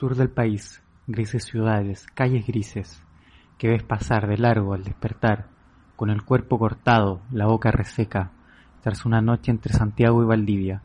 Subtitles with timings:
[0.00, 3.04] sur del país, grises ciudades, calles grises,
[3.58, 5.48] que ves pasar de largo al despertar,
[5.94, 8.30] con el cuerpo cortado, la boca reseca,
[8.80, 10.80] tras una noche entre Santiago y Valdivia,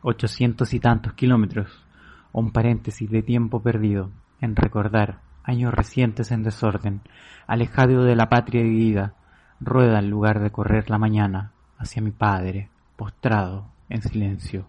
[0.00, 1.84] ochocientos y tantos kilómetros,
[2.32, 7.02] un paréntesis de tiempo perdido en recordar años recientes en desorden,
[7.46, 9.12] alejado de la patria dividida,
[9.60, 14.64] rueda en lugar de correr la mañana hacia mi padre, postrado en silencio,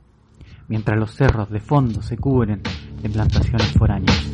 [0.68, 2.62] mientras los cerros de fondo se cubren
[3.02, 4.26] de plantaciones foráneas.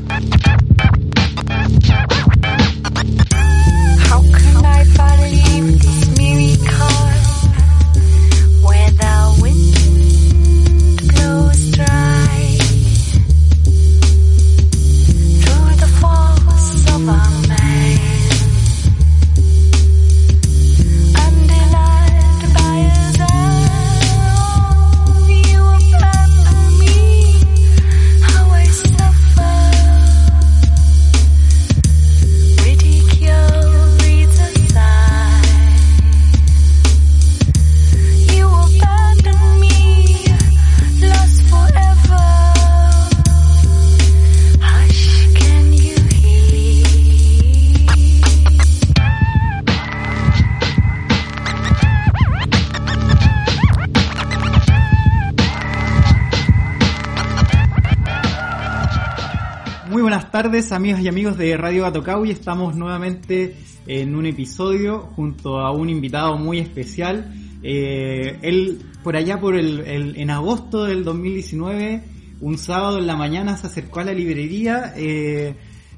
[60.43, 61.85] Tardes, amigos y amigos de Radio
[62.25, 67.31] y Estamos nuevamente en un episodio junto a un invitado muy especial.
[67.61, 72.01] Eh, él, por allá, por el, en agosto del 2019,
[72.39, 74.95] un sábado en la mañana se acercó a la librería.
[74.97, 75.53] Eh,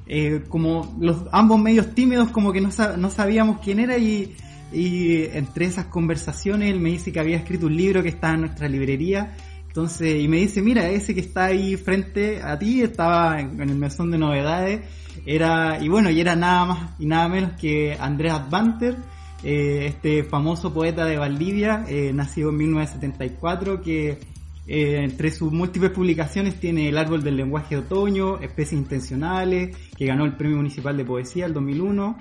[0.06, 4.36] eh, como los ambos medios tímidos, como que no, no sabíamos quién era y,
[4.74, 8.40] y entre esas conversaciones él me dice que había escrito un libro que está en
[8.40, 9.34] nuestra librería
[9.74, 13.74] entonces, y me dice, mira, ese que está ahí frente a ti estaba en, el
[13.74, 14.82] mesón de novedades,
[15.26, 18.96] era, y bueno, y era nada más y nada menos que Andrés Advanter,
[19.42, 24.20] eh, este famoso poeta de Valdivia, eh, nacido en 1974, que
[24.68, 30.06] eh, entre sus múltiples publicaciones tiene El Árbol del Lenguaje de Otoño, Especies Intencionales, que
[30.06, 32.16] ganó el Premio Municipal de Poesía el 2001,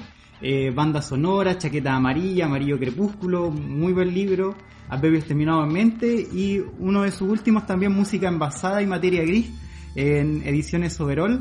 [0.74, 4.56] Banda Sonora, Chaqueta Amarilla, Amarillo Crepúsculo, muy buen libro,
[4.90, 9.52] Adverbios terminado en mente y uno de sus últimos también música envasada y materia gris
[9.96, 11.40] en ediciones Overall.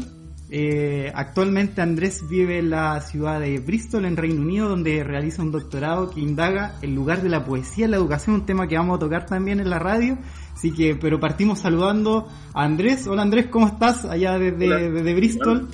[0.54, 5.50] Eh, actualmente Andrés vive en la ciudad de Bristol, en Reino Unido, donde realiza un
[5.50, 8.96] doctorado que indaga el lugar de la poesía en la educación, un tema que vamos
[8.96, 10.18] a tocar también en la radio.
[10.52, 13.06] Así que, pero partimos saludando a Andrés.
[13.06, 15.68] Hola Andrés, ¿cómo estás allá desde, Bristol?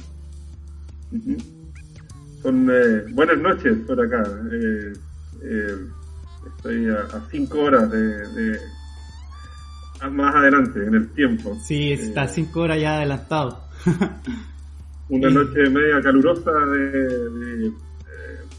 [2.40, 4.22] Son, eh, buenas noches por acá.
[4.52, 4.92] Eh,
[6.46, 8.58] Estoy a, cinco horas de,
[10.10, 11.56] más adelante en el tiempo.
[11.62, 13.60] Sí, está a eh, cinco horas ya adelantado.
[15.08, 17.72] una noche media calurosa de, eh,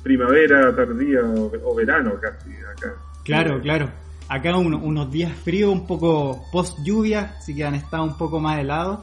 [0.04, 2.94] primavera tardía o, verano casi acá.
[3.24, 3.90] Claro, claro.
[4.28, 8.60] Acá unos días fríos, un poco post lluvia, así que han estado un poco más
[8.60, 9.00] helados.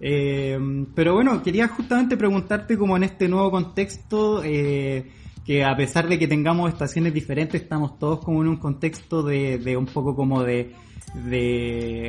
[0.00, 0.58] Eh,
[0.94, 5.10] pero bueno, quería justamente preguntarte como en este nuevo contexto, eh,
[5.46, 9.76] que a pesar de que tengamos estaciones diferentes, estamos todos como en un contexto de,
[9.76, 10.74] un poco como de,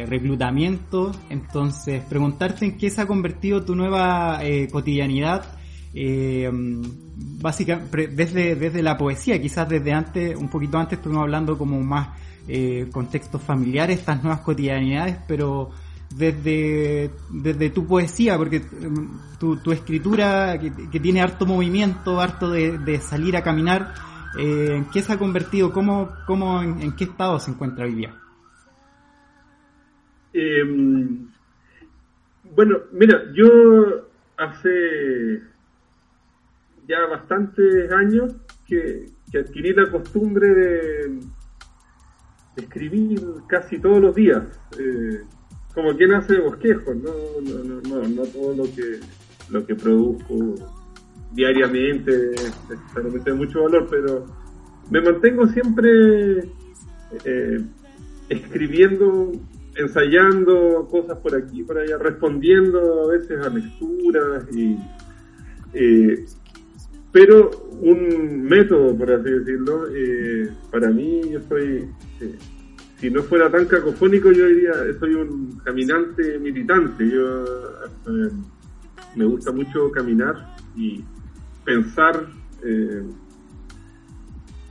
[0.09, 1.11] reclutamiento.
[1.29, 5.45] Entonces, preguntarte en qué se ha convertido tu nueva eh, cotidianidad,
[5.93, 6.49] eh,
[7.39, 12.09] básicamente desde, desde la poesía, quizás desde antes, un poquito antes estuvimos hablando como más
[12.47, 15.69] eh, contextos familiares, estas nuevas cotidianidades, pero
[16.15, 22.99] desde, desde tu poesía, porque mm, tu, tu escritura que, tiene harto movimiento, harto de,
[22.99, 23.93] salir a caminar,
[24.39, 25.71] eh, ¿en qué se ha convertido?
[25.71, 28.15] ¿Cómo, cómo en, qué estado se encuentra hoy día?
[30.33, 31.27] Em,
[32.55, 34.07] bueno, mira, yo
[34.37, 35.41] hace
[36.87, 38.35] ya bastantes años
[38.65, 39.05] que,
[39.37, 41.19] adquirí la costumbre de,
[42.55, 44.43] escribir casi todos los días.
[44.79, 45.21] Eh,
[45.77, 48.99] como quien hace bosquejos, no, no, no, no, todo lo que,
[49.51, 50.55] lo que produzco
[51.33, 52.31] diariamente
[52.67, 54.25] necesariamente de mucho valor, pero
[54.89, 56.39] me mantengo siempre
[57.25, 57.61] eh,
[58.27, 59.33] escribiendo,
[59.75, 64.77] ensayando cosas por aquí, por allá, respondiendo a veces a lecturas y
[65.73, 66.25] eh,
[67.11, 71.87] pero un método, por así decirlo, eh, para mí yo soy
[72.99, 77.07] si no fuera tan cacofónico, yo diría, soy un caminante militante.
[77.07, 78.31] Yo eh,
[79.15, 81.03] me gusta mucho caminar y
[81.63, 82.27] pensar
[82.63, 83.03] eh,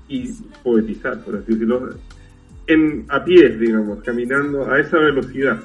[0.08, 0.32] y
[0.64, 1.90] poetizar, por así decirlo,
[2.66, 5.60] en, a pies, digamos, caminando a esa velocidad.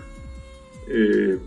[0.88, 1.40] Eh,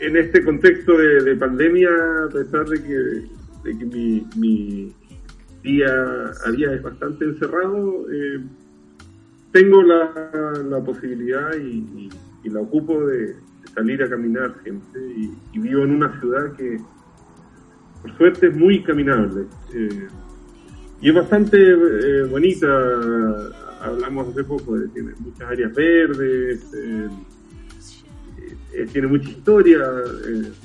[0.00, 1.88] en este contexto de, pandemia,
[2.26, 4.92] a pesar de que, que mi, mi,
[5.62, 8.06] día a día es bastante encerrado,
[9.52, 12.10] tengo la, la posibilidad y,
[12.44, 13.34] la ocupo de,
[13.74, 16.78] salir a caminar siempre y, vivo en una ciudad que
[18.00, 20.06] por suerte es muy caminable eh,
[21.00, 22.68] y es bastante eh, bonita
[23.82, 27.08] hablamos hace poco tiene muchas áreas verdes eh,
[28.92, 29.80] tiene mucha historia,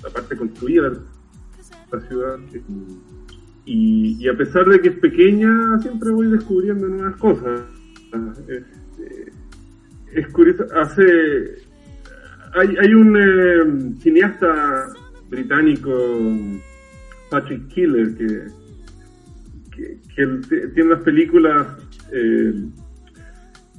[0.04, 0.92] la parte construida
[1.92, 2.40] la ciudad.
[3.66, 7.62] Y, a pesar de que es pequeña, siempre voy descubriendo nuevas cosas.
[8.48, 8.64] Es,
[10.14, 11.04] eh, curioso, hace.
[12.54, 14.88] Hay, hay un cineasta
[15.30, 15.92] británico,
[17.30, 18.48] Patrick Killer, que,
[19.72, 20.28] que,
[20.74, 21.68] tiene unas películas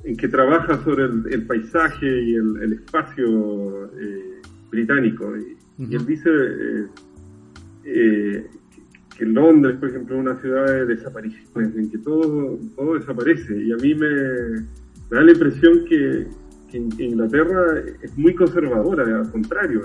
[0.04, 4.40] en que trabaja sobre el, paisaje y el, espacio eh,
[4.70, 5.32] británico.
[5.36, 6.86] Y, él dice eh,
[7.84, 8.46] eh,
[9.16, 13.56] que Londres, por ejemplo, es una ciudad de desapariciones, en que todo, todo desaparece.
[13.62, 14.08] Y a mí me,
[15.10, 16.26] da la impresión que,
[16.72, 19.82] Inglaterra es muy conservadora, al contrario,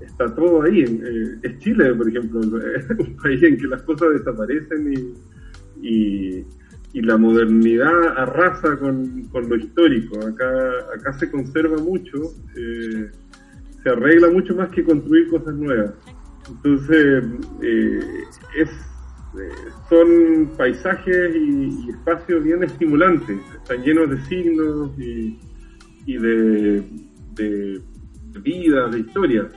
[0.00, 0.82] está todo ahí.
[1.42, 2.40] es Chile, por ejemplo,
[2.98, 4.94] un país en que las cosas desaparecen
[5.82, 6.44] y
[6.92, 10.18] y la modernidad arrasa con, lo histórico.
[10.26, 10.50] Acá,
[10.94, 13.10] acá se conserva mucho, eh,
[13.82, 15.92] se arregla mucho más que construir cosas nuevas.
[16.48, 17.24] Entonces,
[17.62, 18.24] eh,
[18.56, 19.50] eh,
[19.88, 25.38] son paisajes y, espacios bien estimulantes, están llenos de signos y,
[26.06, 26.84] de,
[27.34, 27.80] de,
[28.42, 29.48] vida, de historia.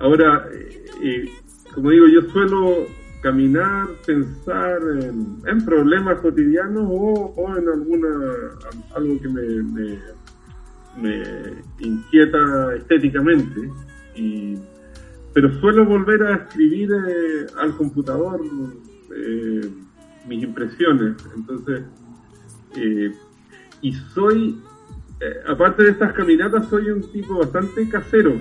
[0.00, 0.48] Ahora,
[1.74, 2.86] como digo, yo suelo
[3.22, 8.08] caminar, pensar en, problemas cotidianos o, en alguna
[8.94, 9.98] algo que me,
[10.96, 13.70] me, inquieta estéticamente.
[14.14, 14.56] Y,
[15.34, 18.40] pero suelo volver a escribir eh, al computador
[19.14, 19.70] eh,
[20.26, 21.16] mis impresiones.
[21.36, 21.82] Entonces,
[22.76, 23.12] eh,
[23.80, 24.60] y soy,
[25.46, 28.34] aparte de estas caminatas, soy un tipo bastante casero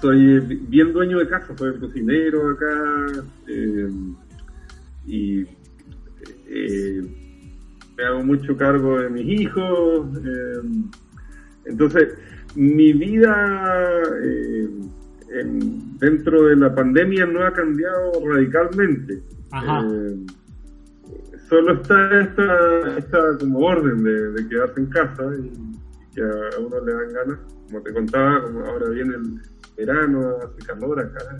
[0.00, 3.90] soy bien dueño de casa, soy cocinero acá eh,
[5.06, 5.42] y
[6.48, 7.02] eh,
[7.96, 10.06] me hago mucho cargo de mis hijos.
[10.24, 10.60] Eh,
[11.66, 12.14] entonces,
[12.56, 14.02] mi vida
[16.00, 19.22] dentro de la pandemia no ha cambiado radicalmente.
[21.48, 25.52] solo está esta, esta como orden de, quedarse en casa y,
[26.14, 27.38] que a uno le dan ganas.
[27.66, 29.40] Como te contaba, como ahora viene el
[29.76, 31.36] verano, hace calor acá,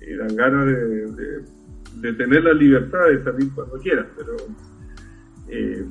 [0.00, 4.36] y dan ganas de, tener la libertad de salir cuando quieras, pero
[5.48, 5.84] eh,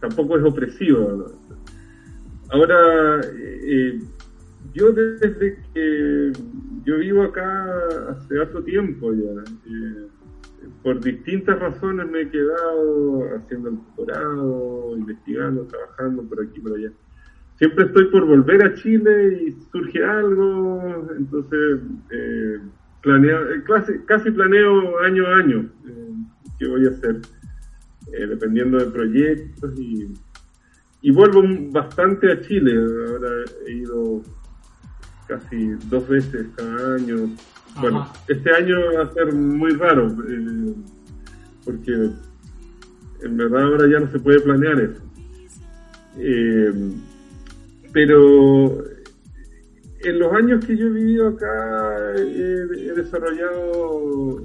[0.00, 1.26] tampoco es opresivo.
[2.50, 4.00] Ahora, eh,
[4.72, 6.32] yo desde que
[6.84, 7.66] yo vivo acá
[8.10, 10.06] hace harto tiempo ya, eh,
[10.82, 16.90] por distintas razones me he quedado haciendo el doctorado, investigando, trabajando por aquí por allá.
[17.56, 21.80] Siempre estoy por volver a Chile y surge algo, entonces
[22.10, 22.60] eh,
[23.02, 23.62] eh
[24.06, 26.14] casi, planeo año a año eh,
[26.58, 27.16] qué voy a hacer,
[28.12, 30.08] eh, dependiendo de proyectos y,
[31.00, 34.22] y vuelvo bastante a Chile, ahora he ido
[35.26, 37.30] casi dos veces cada año.
[37.80, 40.08] Bueno, este año va a ser muy raro,
[41.64, 41.92] porque
[43.22, 45.02] en verdad ahora ya no se puede planear eso.
[46.16, 46.72] Eh,
[47.92, 48.84] pero
[50.00, 54.44] en los años que yo he vivido acá he, desarrollado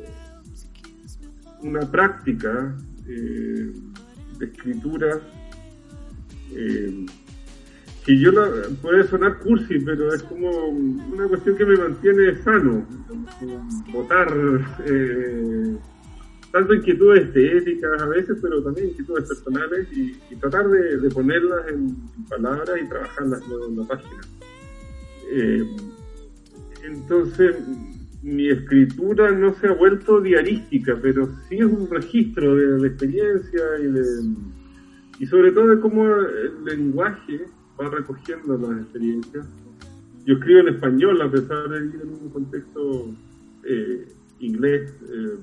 [1.61, 2.75] una práctica
[3.07, 3.73] eh,
[4.37, 5.19] de escritura
[6.55, 7.05] eh,
[8.05, 8.49] que yo la,
[8.81, 12.85] puede sonar cursi, pero es como una cuestión que me mantiene sano,
[13.93, 14.27] votar
[14.85, 15.77] eh,
[16.51, 21.95] tanto inquietudes estéticas a veces, pero también inquietudes personales y, tratar de, ponerlas en
[22.29, 24.21] palabras y trabajarlas en la página.
[25.31, 25.63] Eh,
[26.83, 27.55] entonces,
[28.21, 33.61] mi escritura no se ha vuelto diarística, pero sí es un registro de la experiencia
[33.79, 34.03] y, de,
[35.23, 37.45] y sobre todo de cómo el lenguaje
[37.79, 39.45] va recogiendo las experiencias.
[40.25, 43.15] Yo escribo en español a pesar de vivir en un contexto
[43.63, 44.05] eh,
[44.41, 44.93] inglés.
[45.09, 45.37] Eh,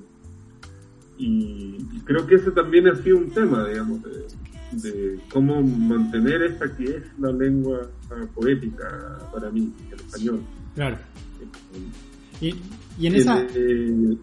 [1.17, 4.01] y, creo que ese también ha sido un tema, digamos,
[4.83, 7.81] de, cómo mantener esa que es la lengua
[8.35, 10.41] poética para mí, el español.
[10.75, 10.97] Claro.
[12.39, 12.53] Y,
[13.07, 13.47] en esa...
[13.55, 14.15] Eh,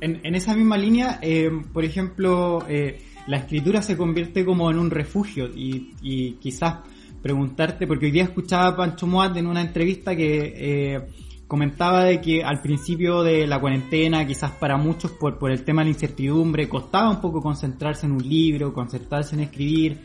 [0.00, 4.90] en, esa misma línea, eh, por ejemplo, eh, la escritura se convierte como en un
[4.90, 6.78] refugio y, y quizás
[7.24, 11.00] preguntarte, porque hoy día escuchaba a Pancho Moat en una entrevista que eh,
[11.46, 15.80] comentaba de que al principio de la cuarentena, quizás para muchos por, por el tema
[15.80, 19.98] de la incertidumbre, costaba un poco concentrarse en un libro, concentrarse en escribir.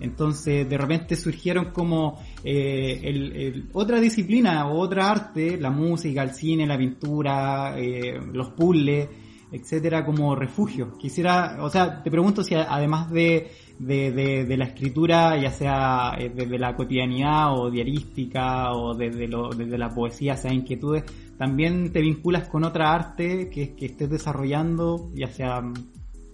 [0.00, 6.30] Entonces, de repente surgieron como eh, el, otra disciplina o otra arte, la música, el
[6.30, 9.08] cine, la pintura, eh, los puzzles,
[9.54, 10.96] etcétera, como refugio.
[10.98, 16.58] Quisiera, o sea, te pregunto si además de, de, la escritura, ya sea eh, desde
[16.58, 21.04] la cotidianidad o diarística o desde, desde la poesía, sea inquietudes,
[21.38, 25.62] también te vinculas con otra arte que, que estés desarrollando, ya sea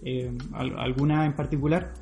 [0.03, 1.93] eh, alguna en particular.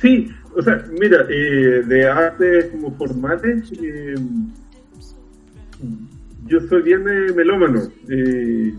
[0.00, 4.14] Sí, o sea, mira, eh, de arte como formales, eh,
[6.46, 7.04] yo soy bien
[7.34, 7.80] melómano.
[8.08, 8.74] Eh,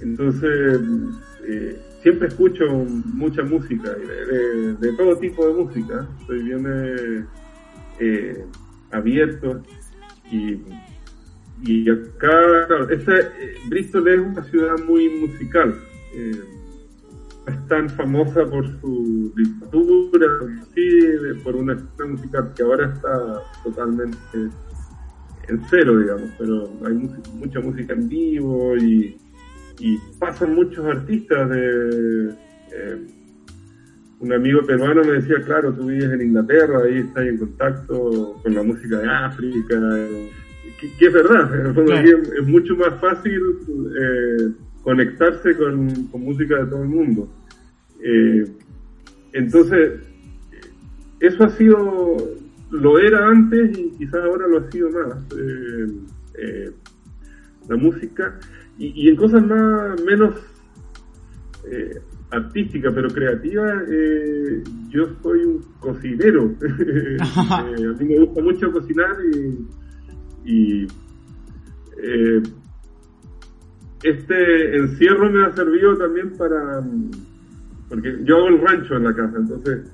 [0.00, 0.80] entonces,
[1.46, 6.08] eh, siempre escucho mucha música, de, todo tipo de música.
[6.26, 7.26] Soy bien
[7.98, 8.44] eh,
[8.90, 9.62] abierto.
[10.30, 10.60] Y,
[11.62, 12.86] y acá, claro,
[13.68, 15.74] Bristol es una ciudad muy musical.
[17.46, 20.26] es tan famosa por su literatura,
[21.42, 21.76] por una
[22.08, 24.18] música que ahora está totalmente
[25.48, 26.94] en cero, digamos, pero hay
[27.34, 29.16] mucha música en vivo y,
[30.18, 32.28] pasan muchos artistas de...
[32.72, 33.06] Eh,
[34.20, 38.54] un amigo peruano me decía, claro, tú vives en Inglaterra, ahí estás en contacto con
[38.54, 39.74] la música de África,
[40.80, 41.50] que, es verdad,
[42.38, 43.38] es, mucho más fácil
[44.00, 47.28] eh, conectarse con, música de todo el mundo.
[48.02, 48.46] Eh,
[49.34, 50.00] entonces,
[51.20, 52.16] eso ha sido
[52.74, 55.16] lo era antes y quizás ahora lo ha sido más.
[55.38, 55.86] Eh,
[56.38, 56.72] eh,
[57.68, 58.38] la música
[58.76, 60.34] y, en cosas más menos
[61.70, 61.98] eh,
[62.30, 63.88] artísticas pero creativas
[64.90, 66.52] yo soy un cocinero
[67.48, 69.16] a mí me gusta mucho cocinar
[70.44, 70.86] y,
[74.02, 76.82] este encierro me ha servido también para
[77.88, 79.93] porque yo hago el rancho en la casa entonces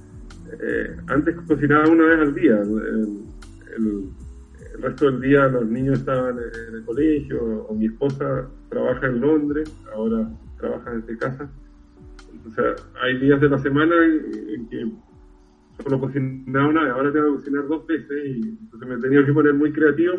[0.60, 2.60] eh, antes cocinaba una vez al día.
[3.76, 4.10] El,
[4.80, 9.70] resto del día los niños estaban en el colegio o mi esposa trabaja en Londres,
[9.94, 10.26] ahora
[10.58, 11.50] trabaja desde casa.
[12.32, 14.90] Entonces hay días de la semana en, que
[15.82, 19.26] solo cocinaba una vez, ahora tengo que cocinar dos veces y entonces me he tenido
[19.26, 20.14] que poner muy creativo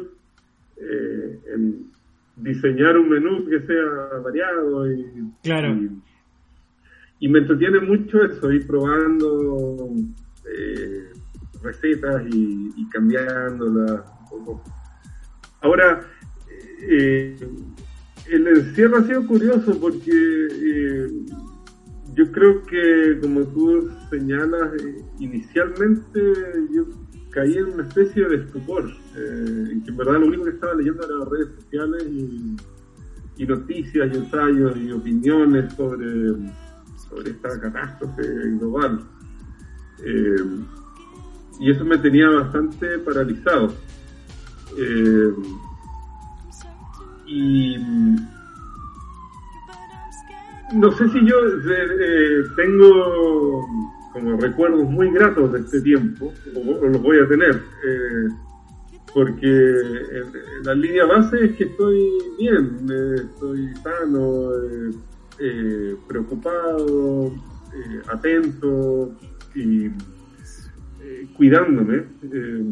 [0.77, 1.91] eh, en
[2.35, 5.69] diseñar un menú que sea variado y, claro.
[5.73, 5.89] y,
[7.27, 9.93] me entretiene mucho eso, ir probando
[10.45, 11.11] eh,
[11.61, 14.01] recetas y, y cambiándolas
[15.61, 16.01] Ahora,
[16.89, 17.35] eh,
[18.29, 21.07] el encierro ha sido curioso porque eh,
[22.15, 24.71] yo creo que, como tú señalas,
[25.19, 26.19] inicialmente
[26.73, 26.85] yo
[27.29, 31.05] caí en una especie de estupor, en que en verdad lo único que estaba leyendo
[31.05, 32.55] eran redes sociales y,
[33.37, 36.05] y noticias y ensayos y opiniones sobre,
[37.11, 38.23] sobre esta catástrofe
[38.57, 39.01] global.
[40.03, 40.35] Eh,
[41.59, 43.73] y eso me tenía bastante paralizado.
[44.77, 45.33] Eh,
[47.27, 47.77] y
[50.73, 53.67] no sé si yo eh, tengo
[54.13, 57.61] como recuerdos muy gratos de este tiempo, o, los voy a tener,
[59.13, 59.85] porque
[60.63, 62.01] la línea base es que estoy
[62.37, 62.77] bien,
[63.15, 64.49] estoy sano,
[66.07, 67.33] preocupado,
[68.07, 69.15] atento,
[69.55, 69.85] y
[71.03, 72.03] eh, cuidándome.
[72.31, 72.63] Eh,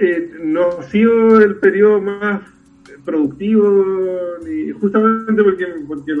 [0.00, 2.42] eh, no ha sido el periodo más
[3.04, 3.84] productivo,
[4.44, 6.12] ni justamente porque, porque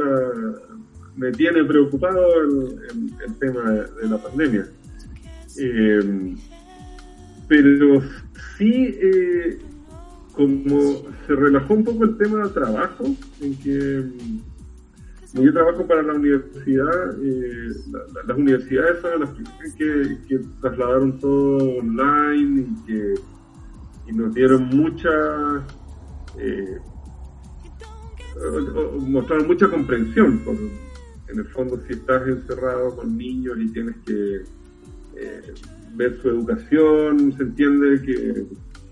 [1.16, 4.66] me tiene preocupado el, tema de, la pandemia.
[7.48, 8.02] pero
[8.56, 8.98] sí,
[10.38, 13.06] como se relajó un poco el tema del trabajo,
[13.40, 14.04] en que
[15.34, 17.70] yo trabajo para la universidad, eh,
[18.24, 25.10] las universidades son las que, que, trasladaron todo online y que nos dieron mucha,
[26.38, 26.78] eh,
[29.00, 30.40] mostraron mucha comprensión.
[31.26, 34.36] en el fondo, si estás encerrado con niños y tienes que
[35.16, 35.54] eh,
[35.96, 38.46] ver su educación, se entiende que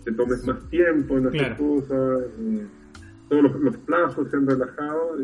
[0.06, 2.22] te tomes más tiempo en hacer cosas,
[3.28, 5.20] todos los, los, plazos se han relajado.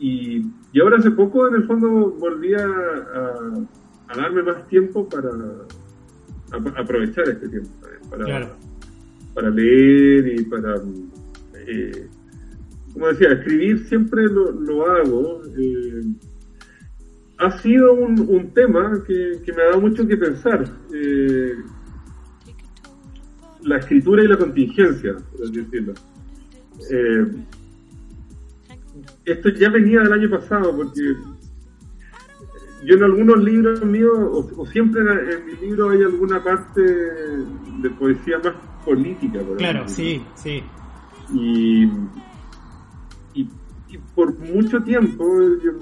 [0.00, 2.66] Y, y ahora hace poco, en el fondo, volví a,
[4.08, 5.30] a, darme más tiempo para
[6.76, 7.70] aprovechar este tiempo,
[8.10, 8.52] para,
[9.32, 10.74] para leer y para,
[11.68, 12.08] eh,
[12.92, 15.42] como decía, escribir siempre lo, lo hago.
[15.56, 16.02] Eh,
[17.38, 20.64] ha sido un, tema que, me ha dado mucho que pensar.
[20.92, 21.54] Eh,
[23.66, 25.94] la escritura y la contingencia, por así decirlo.
[26.90, 27.26] Eh,
[29.24, 31.14] esto ya venía del año pasado, porque
[32.84, 34.16] yo en algunos libros míos,
[34.56, 38.54] o, siempre en, mi libro hay alguna parte de poesía más
[38.84, 39.40] política.
[39.56, 40.62] claro, sí, sí.
[41.34, 41.90] Y,
[44.14, 45.24] por mucho tiempo,
[45.62, 45.72] yo,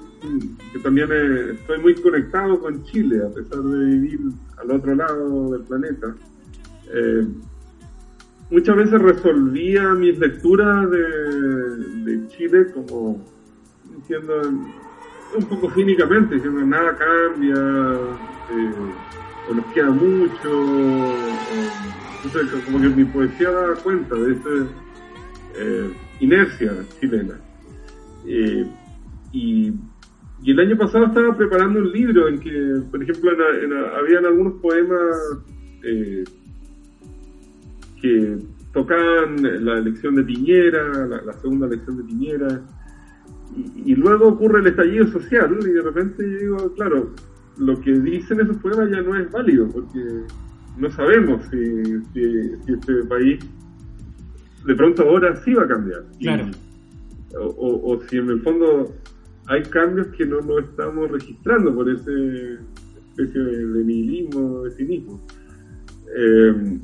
[0.83, 1.09] también
[1.53, 4.21] estoy muy conectado con Chile, a pesar de vivir
[4.59, 6.15] al otro lado del planeta.
[6.93, 7.27] Eh,
[8.51, 13.25] muchas veces resolvía mis lecturas de, Chile como
[13.97, 14.35] diciendo
[15.37, 18.73] un poco cínicamente, diciendo nada cambia, eh,
[19.51, 21.15] o nos queda mucho,
[22.25, 24.49] entonces como que mi poesía da cuenta de esa
[25.57, 27.35] eh, inercia chilena.
[28.27, 28.67] Eh,
[29.33, 29.73] y,
[30.47, 33.31] el año pasado estaba preparando un libro en que, por ejemplo,
[33.99, 35.17] habían algunos poemas
[38.05, 38.39] que
[38.75, 42.61] tocaban la elección de Piñera, la, segunda elección de Piñera,
[43.57, 47.15] y, luego ocurre el estallido social, y de repente yo digo, claro,
[47.57, 50.01] lo que dicen esos poemas ya no es válido, porque
[50.77, 52.21] no sabemos si,
[52.67, 53.39] este país
[54.67, 56.05] de pronto ahora sí va a cambiar.
[57.39, 58.93] o, si en el fondo
[59.47, 62.59] hay cambios que no lo estamos registrando por ese
[63.17, 65.27] especie de, nihilismo, de cinismo.
[66.15, 66.79] Eh,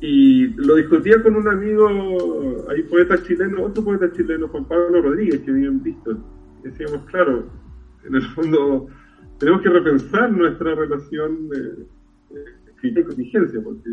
[0.00, 5.40] y lo discutía con un amigo, hay poeta chileno, otro poeta chileno, Juan Pablo Rodríguez,
[5.40, 5.82] que vive en.
[6.62, 7.46] Decíamos, claro,
[8.04, 8.88] en el fondo
[9.38, 13.90] tenemos que repensar nuestra relación de, de contingencia, porque,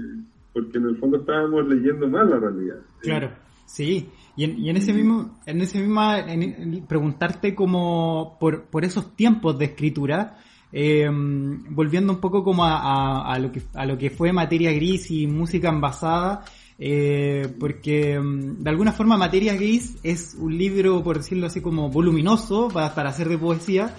[0.53, 2.77] porque en el fondo estábamos leyendo mal la realidad.
[3.01, 3.31] Claro,
[3.65, 4.09] sí.
[4.35, 9.15] Y en, y en ese mismo, en ese mismo, en, preguntarte como por, por esos
[9.15, 10.38] tiempos de escritura,
[10.77, 15.25] eh, volviendo un poco como a, lo que, a lo que fue Materia Gris y
[15.25, 16.44] música envasada,
[16.77, 21.90] eh, porque mm, de alguna forma Materia Gris es un libro, por decirlo así, como
[21.90, 23.96] voluminoso para, para hacer de poesía.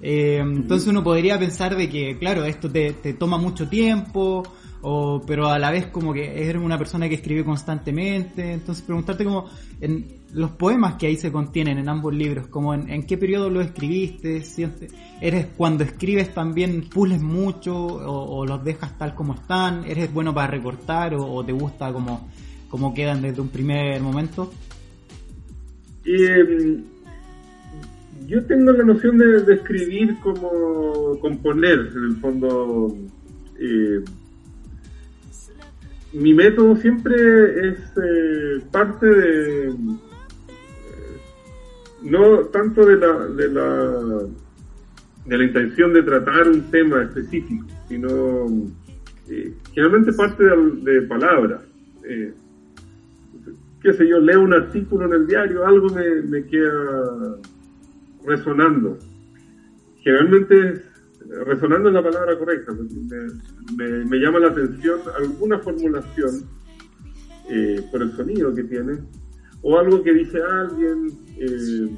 [0.00, 4.42] Eh, entonces uno podría pensar de que, claro, esto te, te toma mucho tiempo,
[4.82, 9.24] o, pero a la vez como que eres una persona que escribe constantemente, entonces preguntarte
[9.24, 9.48] como
[9.80, 13.60] en los poemas que ahí se contienen en ambos libros, como en, qué periodo lo
[13.60, 14.42] escribiste,
[15.20, 20.48] eres cuando escribes también pules mucho o, los dejas tal como están, eres bueno para
[20.48, 22.28] recortar o, te gusta como,
[22.68, 24.52] como quedan desde un primer momento.
[26.04, 26.82] Em,
[28.26, 32.96] yo tengo la noción de, escribir como componer, en el fondo.
[33.58, 34.04] Eh,
[36.12, 37.14] mi método siempre
[37.68, 39.74] es eh, parte de,
[42.06, 44.26] no tanto de la, de la,
[45.26, 48.46] de la intención de tratar un tema específico, sino
[49.28, 51.62] eh, generalmente parte de, palabras.
[52.04, 52.32] Eh,
[53.82, 57.38] qué sé yo, leo un artículo en el diario, algo me, queda
[58.24, 58.98] resonando.
[59.98, 60.82] Generalmente
[61.44, 66.44] resonando es la palabra correcta, me, me, llama la atención alguna formulación
[67.50, 68.98] eh, por el sonido que tiene,
[69.62, 71.90] o algo que dice alguien, eh,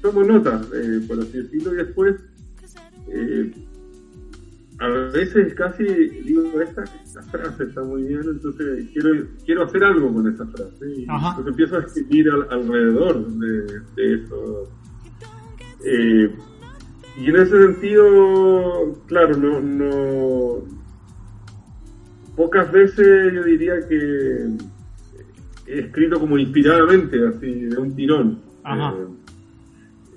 [0.00, 2.16] tomo nota, eh, por así decirlo, y después
[3.08, 3.52] eh,
[4.80, 6.84] a veces casi digo, esta,
[7.30, 11.76] frase está muy bien, entonces quiero, quiero hacer algo con esa frase, y entonces empiezo
[11.76, 14.70] a escribir alrededor de, de eso.
[15.84, 20.78] y en ese sentido, claro, no, no
[22.38, 24.46] pocas veces yo diría que
[25.68, 28.40] escrito como inspiradamente, así, de un tirón.
[28.64, 29.06] Eh,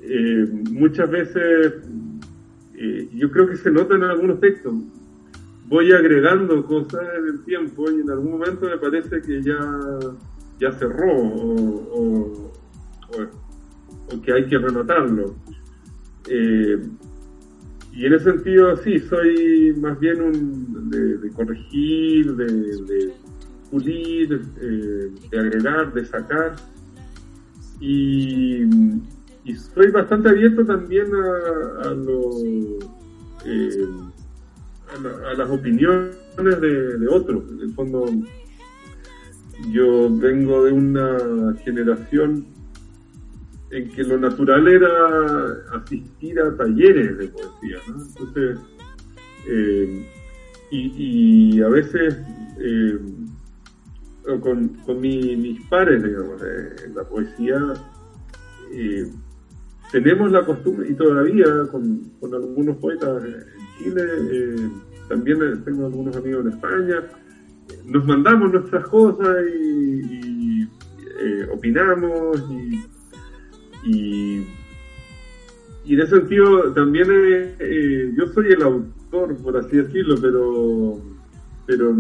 [0.03, 1.73] eh, muchas veces,
[2.75, 4.73] eh, yo creo que se nota en algunos textos,
[5.67, 9.59] voy agregando cosas en el tiempo y en algún momento me parece que ya,
[10.59, 12.51] ya cerró o,
[14.23, 15.35] que hay que renotarlo.
[16.27, 23.13] y en ese sentido, sí, soy más bien un, de, corregir, de
[23.71, 26.55] pulir, eh, de agregar, de sacar.
[27.79, 28.63] Y,
[29.43, 31.95] y soy bastante abierto también a, a,
[33.45, 33.87] eh,
[34.93, 37.43] a, las opiniones de, otros.
[37.51, 38.05] En el fondo,
[39.71, 42.45] yo vengo de una generación
[43.71, 44.89] en que lo natural era
[45.73, 48.59] asistir a talleres de poesía, Entonces,
[49.47, 50.05] eh,
[50.71, 52.17] y, y, a veces
[54.23, 57.73] con, con mis pares, digamos, en la poesía,
[59.91, 63.43] tenemos la costumbre, y todavía con, algunos poetas en
[63.77, 64.69] Chile, eh,
[65.09, 67.03] también tengo algunos amigos en España,
[67.85, 72.85] nos mandamos nuestras cosas y, eh, opinamos y,
[73.83, 74.47] y,
[75.93, 81.01] en ese sentido también eh, yo soy el autor, por así decirlo, pero
[81.65, 81.95] pero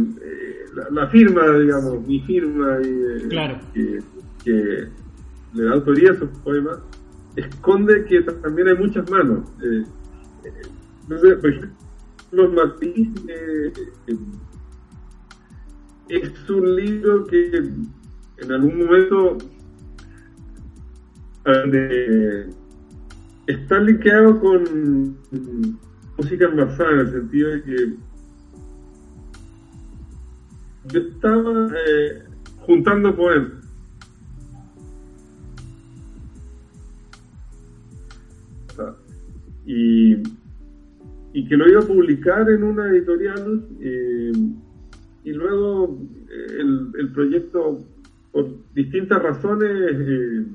[0.91, 2.77] la, firma, digamos, mi firma
[3.73, 3.99] que,
[4.43, 4.87] que,
[5.53, 6.79] le da autoría a esos poemas,
[7.35, 9.49] esconde que también hay muchas manos.
[9.63, 9.83] Eh,
[10.45, 13.73] eh, por ejemplo, Matiz eh,
[16.09, 17.51] es un libro que
[18.37, 19.37] en algún momento
[23.47, 25.17] está linkeado con
[26.17, 27.95] música envasada en el sentido de que
[30.85, 31.69] yo estaba
[32.65, 33.61] juntando poemas
[39.65, 40.13] y,
[41.33, 44.31] y que lo iba a publicar en una editorial eh,
[45.23, 47.79] y luego eh, el, el, proyecto
[48.31, 50.47] por distintas razones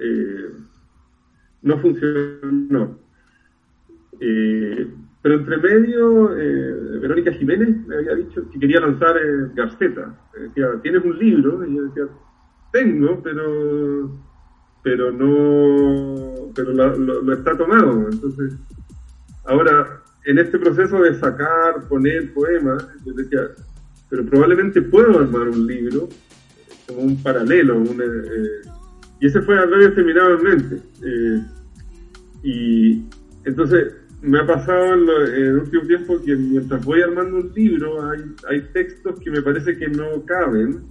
[0.00, 0.50] eh,
[1.62, 2.98] no funcionó.
[5.22, 6.28] Pero entre medio,
[7.00, 9.14] Verónica Jiménez me había dicho que quería lanzar
[9.54, 10.18] Garceta.
[10.38, 11.66] Decía, ¿tienes un libro?
[11.66, 12.04] Y yo decía,
[12.72, 14.10] tengo, pero
[14.82, 18.08] pero no, pero lo, está tomado.
[18.10, 18.54] Entonces,
[19.44, 23.40] ahora, en este proceso de sacar, poner poemas, yo decía,
[24.08, 26.08] pero probablemente puedo armar un libro
[26.86, 28.68] como un paralelo, eh,
[29.20, 30.82] y ese fue algo que terminado en mente.
[31.04, 31.44] Eh,
[32.42, 33.04] y
[33.44, 38.20] entonces me ha pasado en, el último tiempo que mientras voy armando un libro hay,
[38.48, 40.84] hay textos que me parece que no caben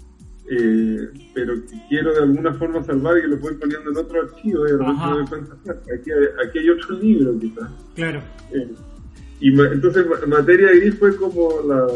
[0.51, 1.53] eh, pero
[1.87, 4.77] quiero de alguna forma salvar y que lo voy poniendo en otro archivo y me
[4.77, 5.53] doy cuenta,
[5.93, 6.09] aquí,
[6.43, 7.69] aquí hay otro libro quizás.
[7.93, 8.23] Claro.
[8.51, 8.73] Eh,
[9.41, 11.87] y entonces materia gris fue como la,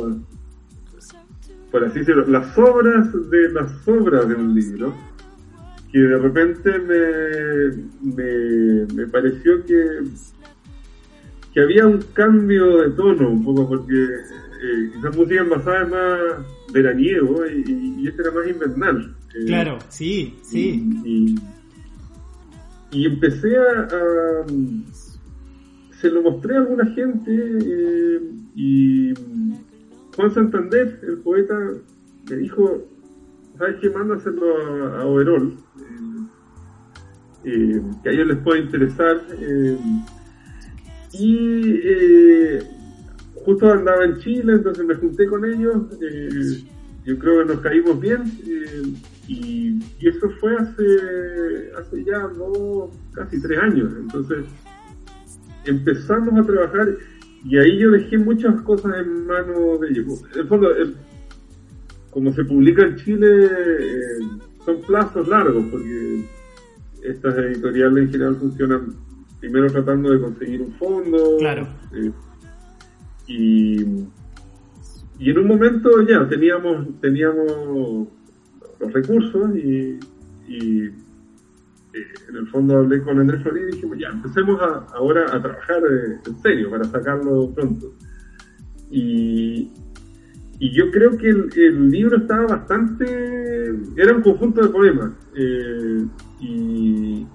[1.72, 4.94] por así decirlo, las obras de las obras de un libro
[5.92, 10.04] que de repente me, me, me pareció que,
[11.54, 16.74] que había un cambio de tono un poco porque eh, quizás música basada es más
[16.74, 19.16] veraniego y, y, este era más invernal.
[19.36, 21.36] Eh, claro, sí, sí.
[22.92, 24.46] Y, empecé a,
[26.00, 28.22] Se lo mostré a alguna gente eh,
[28.56, 29.14] y
[30.16, 31.58] Juan Santander, el poeta,
[32.30, 32.88] me dijo,
[33.58, 33.90] ¿sabes qué?
[33.90, 35.58] Mándaselo a, a Overol,
[37.44, 39.22] eh, que a ellos les puede interesar.
[41.14, 42.60] Y
[43.46, 46.64] justo andaba en Chile, entonces me junté con ellos, eh,
[47.06, 48.94] yo creo que nos caímos bien eh,
[49.28, 54.46] y, eso fue hace, hace ya dos, casi tres años, entonces
[55.66, 56.90] empezamos a trabajar
[57.46, 60.24] y ahí yo dejé muchas cosas en manos de ellos.
[60.36, 60.70] En fondo,
[62.10, 64.20] como se publica en Chile, eh,
[64.66, 66.26] son plazos largos porque
[67.02, 68.94] estas editoriales en general funcionan
[69.44, 71.36] primero tratando de conseguir un fondo.
[71.38, 71.68] Claro.
[73.28, 73.84] Y,
[75.20, 78.08] y en un momento ya teníamos, teníamos
[78.80, 80.00] los recursos y,
[80.48, 84.62] y eh, en el fondo hablé con Andrés Florida y dijimos, ya, empecemos
[84.94, 87.94] ahora a trabajar eh, en serio para sacarlo pronto.
[88.90, 89.74] Y,
[90.58, 93.76] y yo creo que el, libro estaba bastante...
[93.98, 95.12] Era un conjunto de poemas.
[95.36, 96.06] Eh,
[96.40, 97.28] y,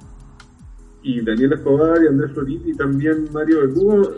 [1.08, 4.14] y Daniel Escobar y Andrés Florida y también Mario Cubo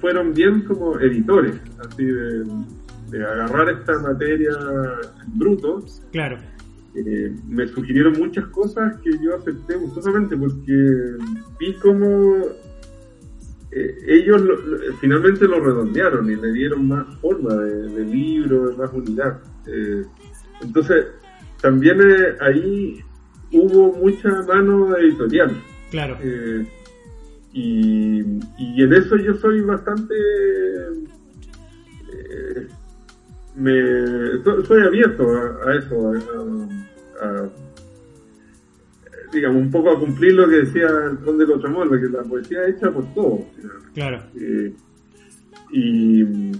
[0.00, 4.50] fueron bien como editores, así de, agarrar esta materia
[5.24, 5.82] en bruto.
[6.12, 6.36] Claro.
[6.94, 11.16] Eh, me sugirieron muchas cosas que yo acepté gustosamente porque
[11.58, 12.36] vi como
[13.70, 14.42] eh, ellos
[15.00, 19.40] finalmente lo redondearon y le dieron más forma de, libro, más unidad.
[19.66, 20.04] Eh,
[20.60, 21.06] entonces,
[21.62, 21.98] también
[22.40, 23.00] ahí
[23.52, 25.56] hubo mucha mano editorial.
[25.96, 26.18] Claro.
[27.52, 28.20] Y,
[28.58, 30.14] y en eso yo soy bastante...
[32.12, 32.66] Eh,
[33.54, 33.72] me,
[34.66, 35.26] soy abierto
[35.66, 36.12] a, eso,
[37.22, 37.48] a,
[39.32, 42.92] digamos, un poco a cumplir lo que decía el conde de que la poesía hecha
[42.92, 43.40] por todos.
[43.94, 44.22] Claro.
[44.38, 44.74] Eh,
[45.72, 46.52] y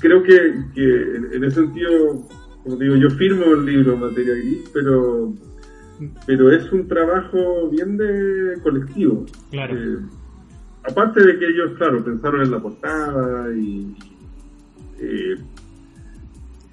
[0.00, 2.26] creo que, que, en ese sentido,
[2.64, 5.32] como digo, yo firmo el libro Materia Gris, pero,
[6.26, 9.26] pero es un trabajo bien de colectivo.
[9.50, 9.76] Claro.
[9.76, 9.98] Eh,
[10.84, 13.96] aparte de que ellos, claro, pensaron en la portada y...
[15.00, 15.36] Eh,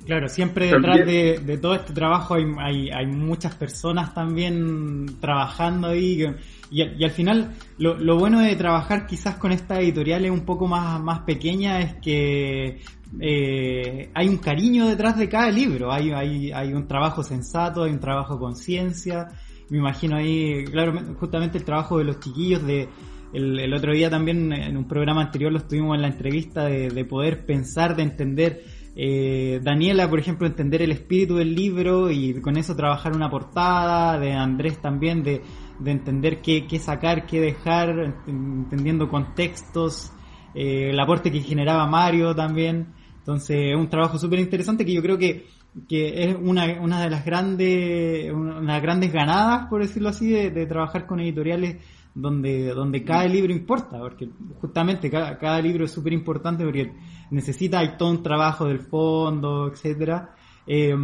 [0.05, 6.25] Claro, siempre detrás de, todo este trabajo hay, hay, muchas personas también trabajando ahí
[6.71, 11.21] y, al final lo, bueno de trabajar quizás con estas editoriales un poco más, más
[11.21, 12.81] pequeñas es que
[13.19, 17.91] eh, hay un cariño detrás de cada libro, hay, hay, hay un trabajo sensato, hay
[17.91, 19.27] un trabajo con ciencia,
[19.69, 22.89] me imagino ahí, claro, justamente el trabajo de los chiquillos de...
[23.31, 27.05] El, otro día también en un programa anterior lo estuvimos en la entrevista de, de
[27.05, 28.63] poder pensar, de entender
[29.01, 34.19] eh, Daniela, por ejemplo, entender el espíritu del libro y con eso trabajar una portada,
[34.19, 35.41] de Andrés también, de,
[35.85, 40.11] entender qué, sacar, qué dejar, entendiendo contextos,
[40.53, 42.93] eh, el aporte que generaba Mario también.
[43.17, 45.45] Entonces, es un trabajo súper interesante que yo creo que,
[45.89, 51.19] es una, una de las grandes, unas grandes ganadas, por decirlo así, de trabajar con
[51.19, 51.77] editoriales
[52.13, 56.91] donde, donde cada libro importa, porque justamente cada, cada libro es súper importante porque
[57.31, 60.35] necesita, hay todo un trabajo del fondo, etcétera.
[60.71, 60.95] Eh,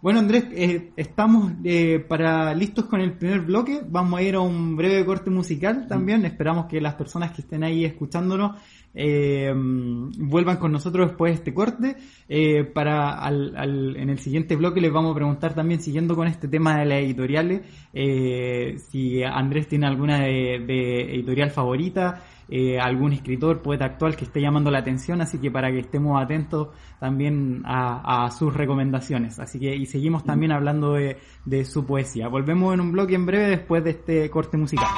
[0.00, 3.82] bueno, Andrés, eh, estamos eh, para listos con el primer bloque.
[3.86, 6.24] Vamos a ir a un breve corte musical también.
[6.24, 8.56] Esperamos que las personas que estén ahí escuchándonos
[8.94, 11.96] eh, vuelvan con nosotros después de este corte.
[12.28, 16.48] Eh, para al, en el siguiente bloque les vamos a preguntar también, siguiendo con este
[16.48, 22.22] tema de las editoriales, eh, si Andrés tiene alguna de, editorial favorita,
[22.54, 26.22] eh, algún escritor, poeta actual que esté llamando la atención, así que para que estemos
[26.22, 26.68] atentos
[27.00, 29.38] también a, sus recomendaciones.
[29.38, 32.28] Así que, y seguimos también hablando de, de su poesía.
[32.28, 34.90] Volvemos en un bloque en breve después de este corte musical.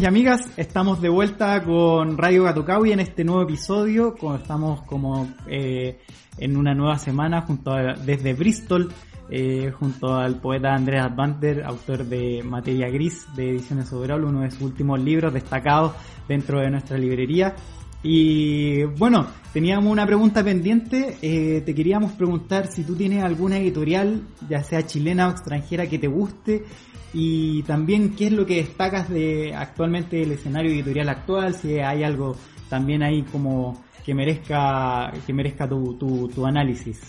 [0.00, 2.44] Y amigas, estamos de vuelta con Radio
[2.84, 5.98] y en este nuevo episodio, estamos como eh,
[6.36, 7.72] en una nueva semana junto
[8.04, 8.92] desde Bristol,
[9.28, 14.50] eh, junto al poeta Andrés Advanter, autor de Materia Gris de Ediciones Overall, uno de
[14.52, 15.94] sus últimos libros destacados
[16.28, 17.56] dentro de nuestra librería.
[18.02, 24.22] Y bueno, teníamos una pregunta pendiente, eh, te queríamos preguntar si tú tienes alguna editorial,
[24.48, 26.64] ya sea chilena o extranjera, que te guste
[27.12, 32.02] y también qué es lo que destacas de actualmente el escenario editorial actual, si hay
[32.02, 32.36] algo
[32.68, 37.00] también ahí como que merezca que merezca tu, tu, análisis.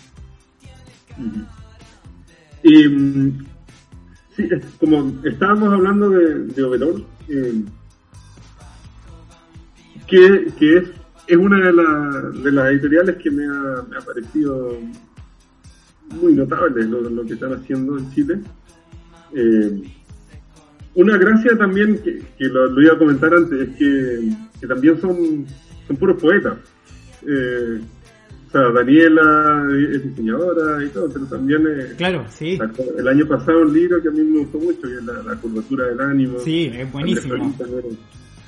[2.64, 3.42] Mm,
[4.36, 7.64] sí, como estábamos hablando de, de eh,
[10.08, 10.90] que, que es,
[11.28, 14.78] es una de, de, las editoriales que me ha, me ha parecido
[16.22, 18.40] muy notable lo, lo que están haciendo en Chile.
[19.36, 19.82] Eh,
[20.96, 25.46] una gracia también, que, lo, iba a comentar antes, es que, también son,
[25.88, 26.58] son puros poetas.
[27.26, 27.80] Eh,
[28.48, 32.58] o sea, Daniela es diseñadora y todo, pero también es, claro, sí.
[32.98, 35.86] el año pasado un libro que a mí me gustó mucho, que es La, curvatura
[35.86, 36.40] del ánimo.
[36.40, 37.56] Sí, es buenísimo.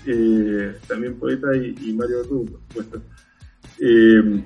[0.07, 3.01] Eh, también poeta y, Mario tú, por supuesto.
[3.79, 4.43] Eh,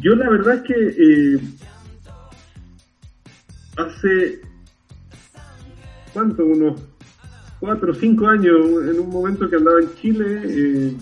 [0.00, 1.40] yo la verdad es que
[3.76, 4.40] hace
[6.12, 6.44] ¿cuánto?
[6.44, 6.80] Unos
[7.60, 10.96] cuatro o cinco años, en un momento que andaba en Chile, eh,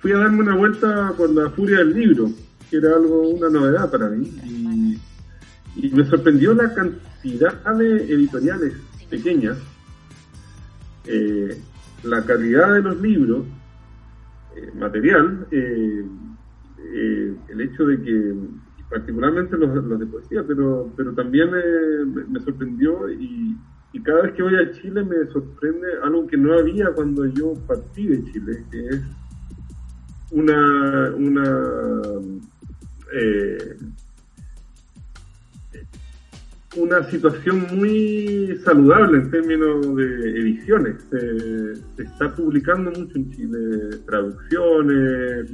[0.00, 2.30] fui a darme una vuelta por la furia del libro,
[2.68, 4.28] que era algo, una novedad para mí.
[5.76, 8.74] Y, me sorprendió la cantidad de editoriales
[9.08, 9.56] pequeñas,
[11.06, 11.56] eh,
[12.02, 13.46] la calidad de los libros,
[14.56, 16.10] eh, material, el
[17.60, 18.34] hecho de que,
[18.90, 21.50] particularmente los, de poesía, pero, pero también
[22.28, 23.56] me sorprendió y
[23.92, 27.54] y cada vez que voy a Chile me sorprende algo que no había cuando yo
[27.66, 29.00] partí de Chile, que es
[30.30, 32.04] una, una
[33.12, 33.76] eh,
[36.76, 41.02] una situación muy saludable en términos de ediciones.
[41.10, 43.58] se está publicando mucho en Chile
[44.06, 45.50] traducciones,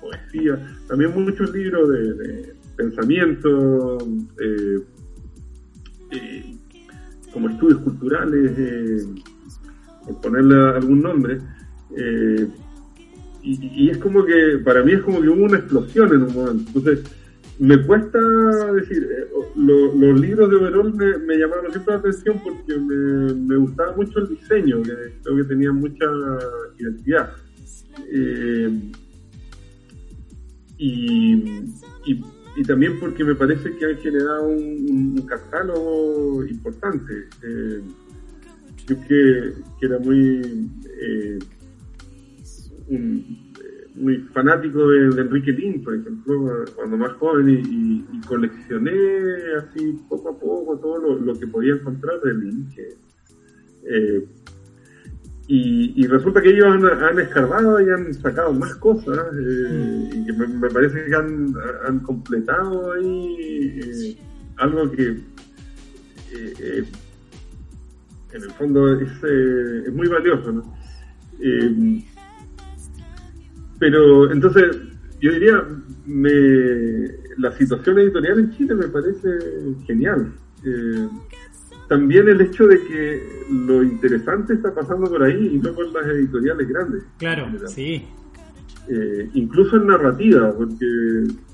[0.00, 3.98] poesía, también muchos libros de, pensamiento,
[4.40, 4.78] eh,
[6.12, 6.53] eh,
[7.34, 9.06] como estudios culturales, eh,
[10.06, 11.38] por ponerle algún nombre.
[13.42, 16.34] Y, y, es como que, para mí es como que hubo una explosión en un
[16.34, 16.64] momento.
[16.74, 17.04] Entonces,
[17.58, 18.18] me cuesta
[18.72, 24.18] decir, eh, los libros de Overall me, llamaron siempre la atención porque me, gustaba mucho
[24.18, 24.92] el diseño, que
[25.22, 26.04] creo que tenía mucha
[26.78, 27.30] identidad.
[28.10, 28.92] Eh,
[30.78, 31.64] y,
[32.62, 37.28] también porque me parece que han generado un, catálogo importante.
[37.42, 37.82] Eh,
[38.86, 40.70] yo que, que era muy
[42.88, 43.52] un,
[43.94, 48.90] muy fanático de, Enrique Lin, por ejemplo, cuando más joven, y, coleccioné
[49.58, 52.68] así poco a poco todo lo, que podía encontrar de Lin.
[53.86, 54.26] Eh,
[55.46, 60.70] y, resulta que ellos han, escarbado y han sacado más cosas, eh, y que me,
[60.70, 63.36] parece que han, completado ahí
[63.82, 64.16] eh,
[64.56, 65.20] algo que
[68.32, 70.50] en el fondo es, es muy valioso.
[70.50, 70.74] ¿no?
[73.78, 74.76] Pero entonces,
[75.20, 75.62] yo diría,
[76.06, 76.30] me,
[77.38, 79.28] la situación editorial en Chile me parece
[79.86, 80.32] genial.
[81.88, 86.06] También el hecho de que lo interesante está pasando por ahí y no por las
[86.06, 87.04] editoriales grandes.
[87.18, 88.06] Claro, sí.
[88.88, 90.86] Eh, incluso en narrativa, porque,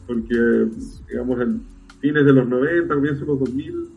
[0.06, 0.66] porque
[1.08, 1.62] digamos, en
[2.00, 3.88] fines de los 90, comienzos de los 2000,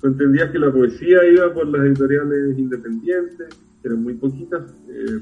[0.00, 3.48] tú entendías que la poesía iba por las editoriales independientes,
[3.82, 4.62] que eran muy poquitas.
[4.88, 5.20] Eh,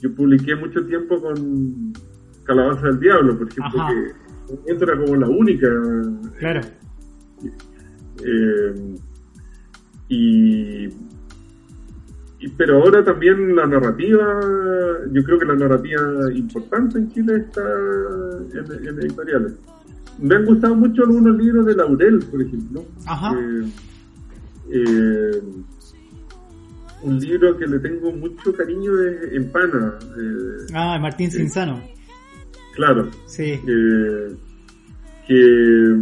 [0.00, 1.92] yo publiqué mucho tiempo con
[2.44, 3.86] Calabaza del Diablo, por ejemplo,
[4.66, 5.68] que era como la única.
[6.38, 6.60] Claro.
[8.22, 8.94] Eh,
[10.08, 10.88] y,
[12.56, 14.40] pero ahora también la narrativa,
[15.10, 19.54] yo creo que la narrativa importante en Chile está en, editoriales.
[20.18, 22.84] Me han gustado mucho algunos libros de Laurel, por ejemplo.
[23.06, 23.34] Ajá.
[23.34, 23.66] Eh,
[24.70, 25.42] eh,
[27.02, 29.98] un libro que le tengo mucho cariño es Empana.
[30.16, 31.82] Eh, ah, Martín Cinzano.
[32.74, 33.10] Claro.
[33.26, 33.60] Sí.
[35.26, 35.96] que,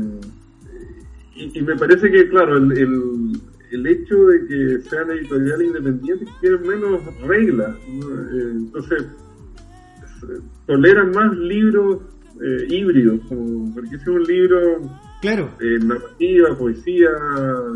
[1.34, 3.40] y, me parece que, claro, el, el,
[3.86, 7.76] hecho de que sean editoriales independientes tienen menos reglas.
[7.86, 9.04] Eh, entonces,
[10.66, 11.98] toleran más libros
[12.40, 14.80] eh, híbridos, como, porque es un libro
[15.22, 15.50] Claro.
[15.60, 17.10] Eh, narrativa, poesía,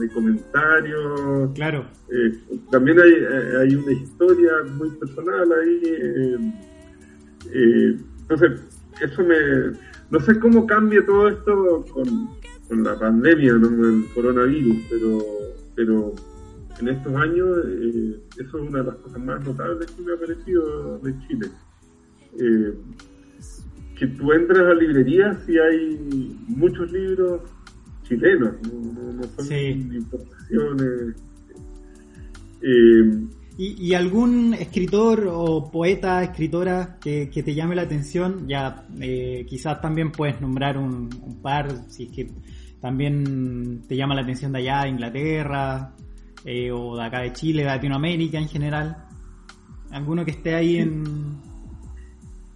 [0.01, 1.53] de comentarios.
[1.55, 1.87] Claro.
[2.11, 2.37] Eh,
[2.73, 6.61] también hay, eh, hay, una historia muy personal ahí.
[7.53, 8.61] entonces,
[9.01, 9.37] eso me.
[10.11, 12.31] No sé cómo cambia todo esto con,
[12.69, 13.89] con la pandemia, ¿no?
[13.91, 15.19] el coronavirus, pero,
[15.77, 16.15] pero
[16.81, 17.59] en estos años
[18.39, 21.51] eso es una de las cosas más notables que me ha parecido de Chile
[23.97, 27.41] que tú entras a librerías y hay muchos libros
[28.03, 31.17] chilenos, no, son importaciones.
[32.62, 33.27] Eh,
[33.59, 38.47] ¿Y, algún escritor o poeta, escritora que, te llame la atención?
[38.47, 41.09] Ya eh, quizás también puedes nombrar un,
[41.41, 42.31] par, si es que
[42.87, 45.90] también te llama la atención de allá, de Inglaterra,
[46.44, 48.96] eh, o de acá de Chile, de Latinoamérica en general.
[49.90, 51.03] ¿Alguno que esté ahí en,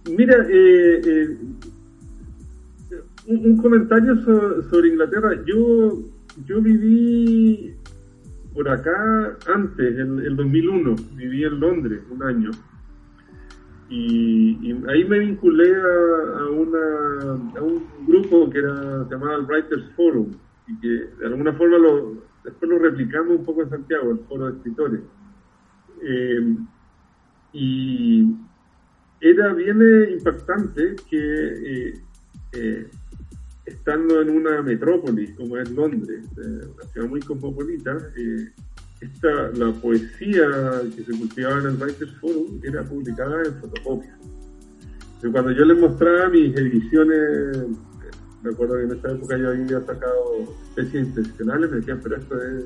[0.09, 1.37] Mira, eh, eh,
[3.27, 5.31] un, comentario sobre Inglaterra.
[5.45, 5.99] Yo,
[6.45, 7.75] yo viví
[8.53, 10.95] por acá antes, en el 2001.
[11.17, 12.51] Viví en Londres un año.
[13.91, 20.31] Y, ahí me vinculé a, a un grupo que era llamado el Writers Forum
[20.67, 20.87] y que
[21.19, 25.01] de alguna forma lo, después lo replicamos un poco en Santiago, el foro de escritores.
[26.03, 26.55] Eh,
[27.53, 28.35] y
[29.19, 29.79] era bien
[30.13, 31.93] impactante que eh,
[32.53, 32.87] eh,
[33.65, 37.97] estando en una metrópolis como es Londres, una ciudad muy cosmopolita,
[39.01, 40.47] esta, la poesía
[40.95, 44.17] que se cultivaba en el Writers Forum era publicada en fotocopia.
[45.31, 47.67] cuando yo les mostraba mis ediciones,
[48.43, 52.35] me acuerdo que en esa época yo había sacado especies intencionales, me decían, pero esto
[52.41, 52.65] es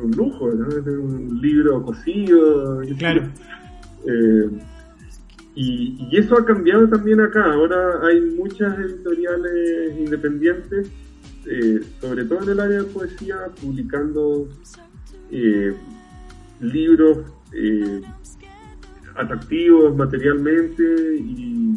[0.00, 0.68] un lujo, ¿no?
[0.68, 2.82] es un libro cosido.
[2.98, 3.30] Claro.
[5.54, 7.52] Y, eso ha cambiado también acá.
[7.52, 10.90] Ahora hay muchas editoriales independientes,
[11.46, 14.48] eh, sobre todo en el área de poesía, publicando
[16.60, 17.18] libros
[19.14, 20.82] atractivos materialmente
[21.18, 21.74] y,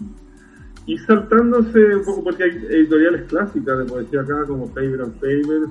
[0.86, 5.68] y saltándose un poco porque hay editoriales clásicas de poesía acá como Faber and Faber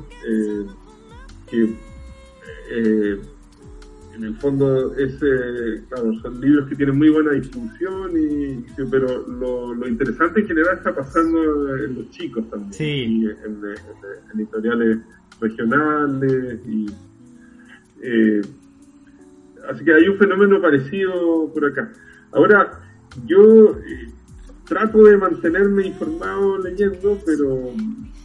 [1.50, 1.76] que
[4.18, 5.16] en el fondo es,
[5.88, 10.92] claro, son libros que tienen muy buena distribución, y, pero lo, interesante en general está
[10.94, 13.28] pasando en los chicos también, sí.
[13.44, 13.60] en,
[14.34, 14.98] editoriales
[15.40, 16.86] regionales, y,
[18.02, 18.42] eh,
[19.70, 21.92] así que hay un fenómeno parecido por acá.
[22.32, 22.80] Ahora,
[23.26, 24.10] yo eh,
[24.66, 27.72] trato de mantenerme informado leyendo, pero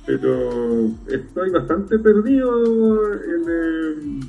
[0.05, 3.43] pero estoy bastante perdido en...
[3.49, 4.19] Eh,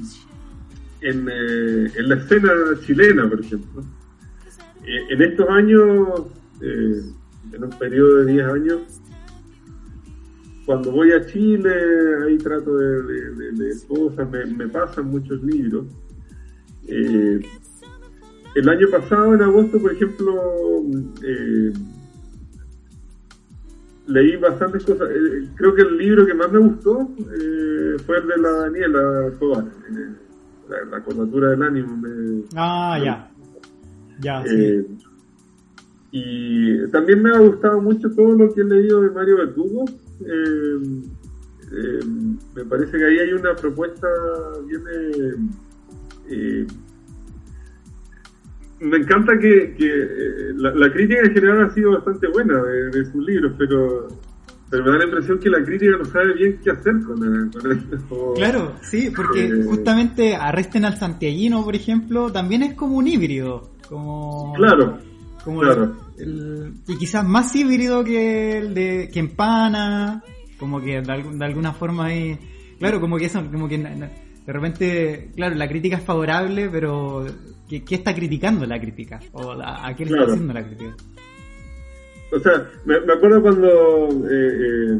[1.06, 2.50] eh, en, la escena
[2.86, 3.84] chilena, por ejemplo.
[4.86, 6.08] En estos años,
[6.60, 8.80] en un periodo de 10 años,
[10.66, 11.70] cuando voy a Chile,
[12.26, 13.02] ahí trato de,
[13.52, 15.86] de, cosas, me, pasan muchos libros.
[16.86, 20.82] el año pasado, en agosto, por ejemplo,
[24.06, 25.08] leí bastantes cosas.
[25.56, 27.08] creo que el libro que más me gustó
[28.06, 29.64] fue el de la Daniela Escobar
[30.68, 31.96] la, la del ánimo.
[31.96, 33.30] Me, ah, ya.
[34.20, 34.86] Ya, eh,
[36.12, 39.84] Y también me ha gustado mucho todo lo que he leído de Mario Verdugo.
[40.20, 41.02] Eh,
[41.72, 42.00] eh,
[42.54, 44.06] me parece que ahí hay una propuesta
[44.66, 45.50] bien...
[48.80, 53.24] me encanta que, que la, crítica en general ha sido bastante buena de, de sus
[53.24, 54.08] libros, pero
[54.74, 58.32] pero me da la impresión que la crítica no sabe bien qué hacer con, esto.
[58.34, 63.70] Claro, sí, porque eh, justamente Arresten al Santiaguino, por ejemplo, también es como un híbrido.
[63.88, 64.98] Como, claro.
[65.44, 65.96] claro.
[66.16, 70.22] Y quizás más híbrido que el de que Empana,
[70.58, 72.38] como que de, alguna forma ahí.
[72.78, 77.24] Claro, como que eso, como que de repente, claro, la crítica es favorable, pero
[77.68, 79.20] ¿qué, está criticando la crítica?
[79.32, 80.94] ¿O a qué le está haciendo la crítica?
[82.32, 83.68] O sea, me, acuerdo cuando
[84.28, 84.98] eh, eh,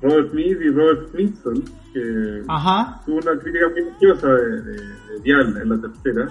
[0.00, 2.42] Robert Smith y Robert Smithson, que
[3.04, 6.28] tuvo una crítica muy graciosa de, de, Diana en la tercera,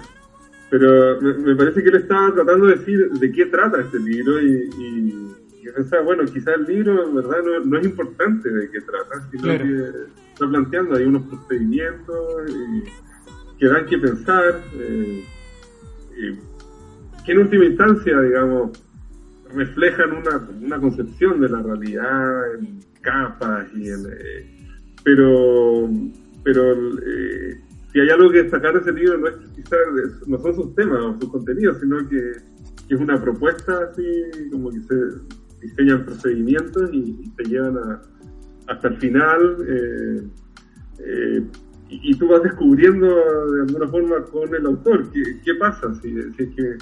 [0.70, 4.70] pero me, parece que él estaba tratando de decir de qué trata este libro y,
[4.78, 5.28] y,
[5.74, 10.08] pensaba, bueno, quizás el libro en verdad no, es importante de qué trata, sino que
[10.32, 12.84] está planteando hay unos procedimientos y,
[13.58, 15.24] que dan que pensar, eh,
[17.24, 18.82] que en última instancia, digamos,
[19.54, 24.66] reflejan una, una concepción de la realidad en capas y en, eh,
[25.04, 25.90] pero
[26.44, 27.60] pero eh,
[27.92, 29.78] si hay algo que destacar de ese libro no es quizás
[30.26, 32.32] no son sus temas o sus contenidos sino que,
[32.88, 34.02] es una propuesta así
[34.50, 34.94] como que se
[35.60, 38.00] diseñan procedimientos y, se llevan
[38.66, 41.42] hasta el final eh,
[41.90, 46.42] y, tú vas descubriendo de alguna forma con el autor qué, qué pasa si, si
[46.42, 46.78] es que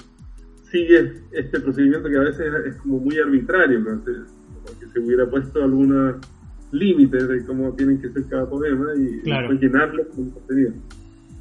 [0.71, 5.63] sigue este procedimiento que a veces es como muy arbitrario, como que se hubiera puesto
[5.63, 6.15] algunos
[6.71, 9.21] límites de cómo tienen que ser cada poema y
[9.59, 10.73] llenarlo con contenido.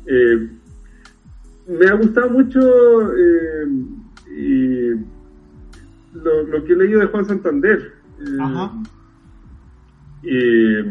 [0.07, 0.49] Eh,
[1.69, 2.61] me ha gustado mucho
[3.17, 3.67] eh,
[4.37, 4.91] y
[6.15, 7.93] lo, que he leído de Juan Santander.
[10.23, 10.85] Eh,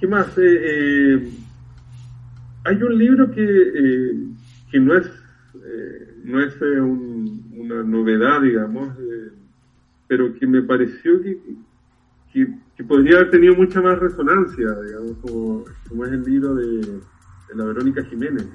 [0.00, 0.36] ¿Qué más?
[2.66, 4.32] hay un libro que,
[4.70, 5.10] que no es
[6.24, 8.88] no es eh, una novedad, digamos,
[10.08, 11.38] pero que me pareció que,
[12.76, 15.64] que, podría haber tenido mucha más resonancia, digamos, como,
[16.04, 17.00] es el libro de,
[17.54, 18.46] la Verónica Jiménez.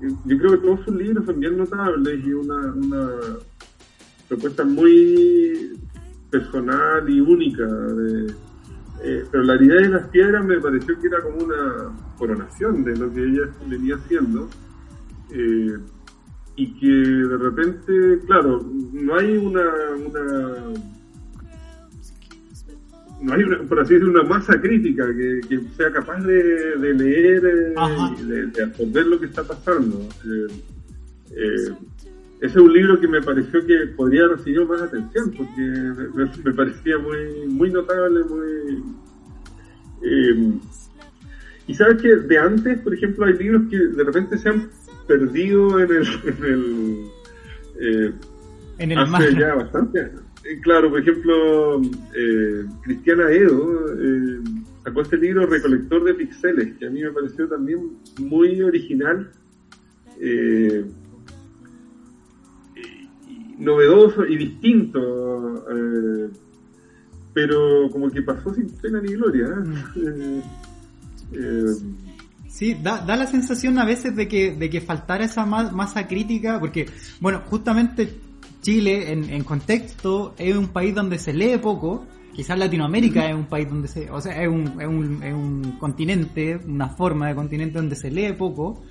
[0.00, 3.10] Yo, creo que todos sus libros son bien notables y una, una
[4.28, 5.78] propuesta muy
[6.30, 7.66] personal y única.
[9.02, 12.96] Eh, pero la idea de las piedras me pareció que era como una coronación de
[12.96, 14.48] lo que ella venía haciendo.
[15.30, 15.78] Eh,
[16.56, 18.60] y que de repente, claro,
[18.92, 19.62] no hay una,
[23.20, 27.74] no hay, por así decirlo, una masa crítica que, sea capaz de, leer eh,
[28.20, 30.00] y de, absorber lo que está pasando.
[30.24, 30.46] Eh,
[31.32, 31.72] eh,
[32.40, 35.60] ese es un libro que me pareció que podría recibir más atención porque
[36.44, 38.84] me, parecía muy, muy notable, muy...
[41.66, 44.70] y sabes que de antes, por ejemplo, hay libros que de repente se han
[45.08, 46.06] perdido en el...
[46.24, 47.04] En el,
[47.80, 48.12] eh,
[48.78, 50.12] en el hace ya bastante
[50.62, 54.40] claro, por ejemplo, eh, Cristiana Edo eh,
[54.84, 59.30] sacó este libro Recolector de Pixeles, que a mí me pareció también muy original,
[60.20, 60.84] eh,
[63.58, 65.64] novedoso y distinto,
[67.34, 69.48] pero como que pasó sin pena ni gloria.
[69.48, 70.42] Mm.
[72.48, 76.58] Sí, da, da la sensación a veces de que, de que faltara esa masa crítica,
[76.58, 76.86] porque,
[77.20, 78.08] bueno, justamente
[78.68, 82.04] Chile en, en contexto es un país donde se lee poco,
[82.34, 85.78] quizás Latinoamérica es un país donde se, o sea, es un, es un, es un
[85.78, 88.82] continente, una forma de continente donde se lee poco,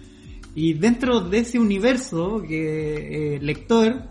[0.56, 4.02] y dentro de ese universo que eh, lector,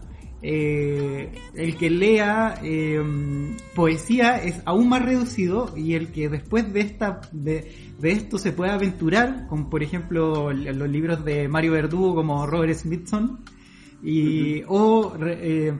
[0.41, 3.03] eh, el que lea eh,
[3.75, 8.53] poesía es aún más reducido y el que después de esta de, de esto se
[8.53, 13.41] puede aventurar, como por ejemplo los libros de Mario Verdugo como Robert Smithson,
[14.03, 15.73] y, o eh,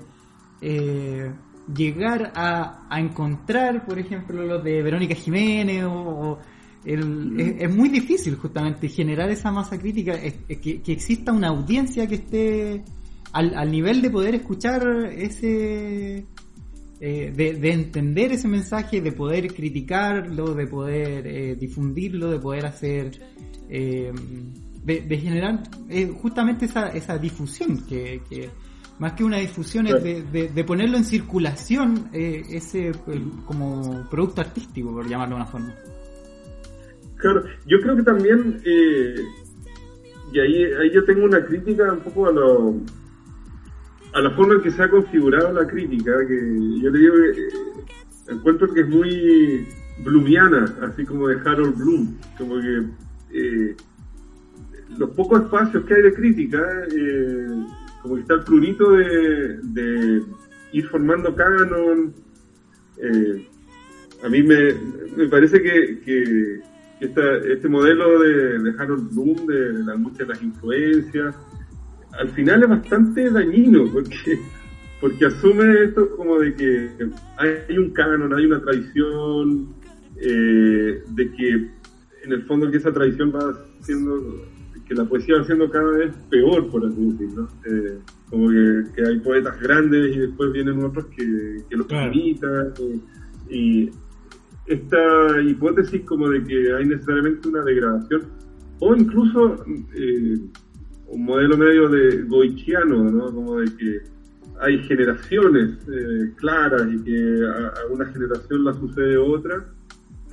[0.61, 1.33] eh,
[1.75, 6.39] llegar a, a, encontrar, por ejemplo, los de Verónica Jiménez, o,
[6.85, 12.17] el, es, muy difícil justamente generar esa masa crítica, que, que, exista una audiencia que
[12.17, 12.85] esté
[13.33, 16.27] al, al nivel de poder escuchar ese
[16.99, 23.21] eh, de, entender ese mensaje, de poder criticarlo, de poder eh, difundirlo, de poder hacer,
[23.69, 24.11] eh,
[24.87, 25.63] de, generar
[26.21, 28.51] justamente esa, esa difusión, que,
[28.99, 32.93] más que una difusión es de, ponerlo en circulación ese
[33.45, 35.75] como producto artístico, por llamarlo de una forma.
[37.17, 38.61] Claro, yo creo que también,
[40.33, 42.81] y ahí, ahí yo tengo una crítica un poco a lo
[44.17, 46.35] a la forma en que se ha configurado la crítica, que
[46.81, 49.69] yo le digo que eh, encuentro que es muy
[49.99, 52.83] blumiana, así como de Harold Bloom, como que
[53.33, 53.77] eh,
[54.99, 56.63] los pocos espacios que hay de crítica,
[56.95, 57.49] eh,
[58.03, 60.23] como que está el plurito de,
[60.73, 62.13] ir formando canon.
[64.23, 66.61] a mí me, parece que,
[67.01, 71.35] este modelo de, de Harold Bloom, de la lucha de las influencias,
[72.19, 74.39] al final es bastante dañino porque
[75.01, 76.91] porque asume esto como de que
[77.39, 79.75] hay un canon, hay una tradición,
[80.17, 81.51] eh, de que
[82.25, 84.45] en el fondo que esa tradición va siendo,
[84.87, 87.49] que la poesía va siendo cada vez peor, por así decirlo.
[87.65, 87.99] Eh,
[88.31, 92.73] como que, hay poetas grandes y después vienen otros que, que los imitan.
[92.79, 93.01] Eh,
[93.49, 93.91] y
[94.67, 98.23] esta hipótesis como de que hay necesariamente una degradación,
[98.81, 99.65] o incluso
[101.09, 103.33] un modelo medio de goichiano, ¿no?
[103.33, 104.01] Como de que
[104.61, 109.65] hay generaciones eh, claras y que a, una generación la sucede otra,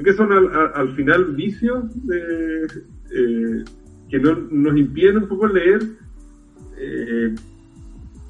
[0.04, 2.66] que son al, final vicios de,
[3.12, 3.64] eh,
[4.14, 5.82] que no, nos impiden un poco leer
[6.78, 7.34] eh,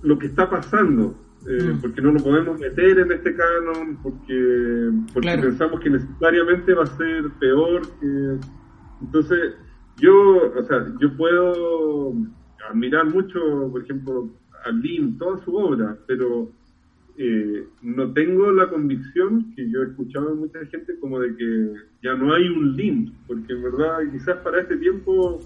[0.01, 1.81] lo que está pasando, mm.
[1.81, 6.97] porque no lo podemos meter en este canon, porque, porque pensamos que necesariamente va a
[6.97, 7.81] ser peor.
[7.99, 8.37] Que,
[9.01, 9.55] entonces,
[9.97, 12.13] yo, o sea, yo puedo
[12.69, 14.29] admirar mucho, por ejemplo,
[14.63, 16.49] a Lin, toda su obra, pero
[17.17, 21.73] eh, no tengo la convicción que yo he escuchado de mucha gente como de que
[22.01, 25.41] ya no hay un Lin, porque en verdad quizás para este tiempo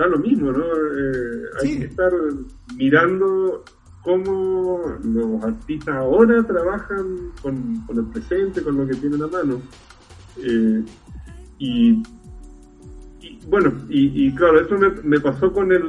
[0.00, 0.64] da lo mismo, ¿no?
[0.64, 2.10] Eh, hay que estar
[2.76, 3.64] mirando
[4.02, 9.60] cómo los artistas ahora trabajan con, el presente, con lo que tienen a mano.
[10.38, 10.82] Eh,
[11.58, 12.02] y
[13.48, 15.82] bueno, y, claro, eso me, pasó con el,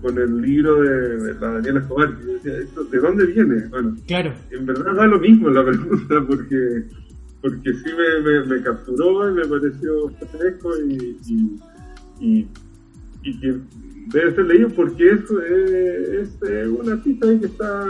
[0.00, 2.08] con el libro de, la Daniela Escobar.
[2.20, 3.66] yo decía, ¿de dónde viene?
[3.68, 4.32] Bueno, claro.
[4.50, 6.84] en verdad da lo mismo la pregunta, porque,
[7.42, 7.90] porque sí
[8.48, 11.58] me, capturó y me pareció fresco y,
[12.20, 12.48] y,
[13.26, 13.54] y, que
[14.08, 15.22] debe ser leído porque es,
[16.42, 17.84] es un artista que está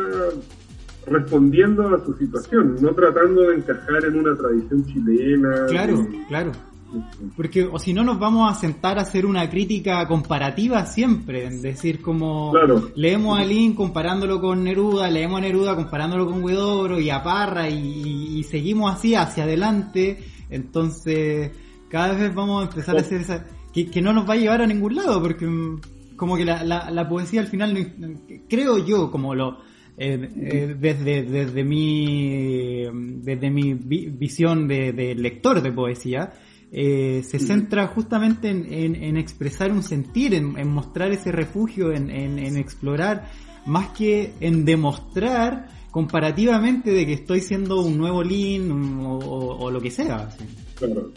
[1.07, 5.66] respondiendo a su situación, no tratando de encajar en una tradición chilena.
[5.66, 6.53] Claro, claro
[7.37, 11.51] porque, o si no, nos vamos a sentar a hacer una crítica comparativa siempre.
[11.51, 12.53] Decir, como
[12.95, 17.68] leemos a Lin comparándolo con Neruda, leemos a Neruda comparándolo con Huidobro y a Parra,
[17.68, 20.22] y, seguimos así hacia adelante.
[20.49, 21.51] Entonces,
[21.89, 23.45] cada vez vamos a empezar a hacer esa.
[23.85, 25.81] Que, no nos va a llevar a ningún lado, porque mm,
[26.16, 27.91] como que la, la, poesía al final,
[28.49, 29.59] creo yo, como lo.
[29.99, 32.85] Eh, eh, desde, desde mi
[33.22, 36.35] desde mi visión de, lector de poesía
[36.70, 43.31] eh, se centra justamente en, expresar un sentir, en, mostrar ese refugio, en, explorar,
[43.64, 48.70] más que en demostrar comparativamente de que estoy siendo un nuevo Lean
[49.03, 50.29] o, lo que sea.
[50.74, 51.12] Claro,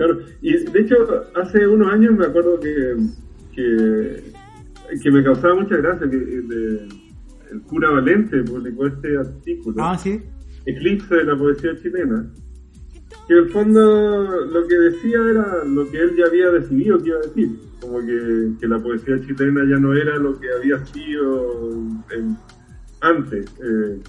[0.00, 0.18] claro.
[0.40, 0.96] Y de hecho,
[1.34, 2.96] hace unos años me acuerdo que,
[3.54, 9.76] que, me causaba mucha gracia que el cura Valente publicó este artículo.
[9.78, 10.22] Ah, sí.
[10.64, 12.30] Eclipse de la poesía chilena
[13.26, 17.08] que en el fondo lo que decía era lo que él ya había decidido que
[17.08, 21.74] iba a decir, como que, la poesía chilena ya no era lo que había sido
[23.00, 23.46] antes.
[23.62, 24.00] Eh,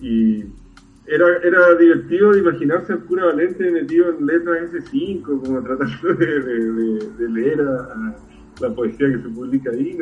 [0.00, 0.44] y
[1.06, 7.28] era, era divertido de imaginarse al cura Valente metido en letras S5, como tratando de,
[7.28, 8.16] leer a,
[8.60, 9.98] la poesía que se publica ahí.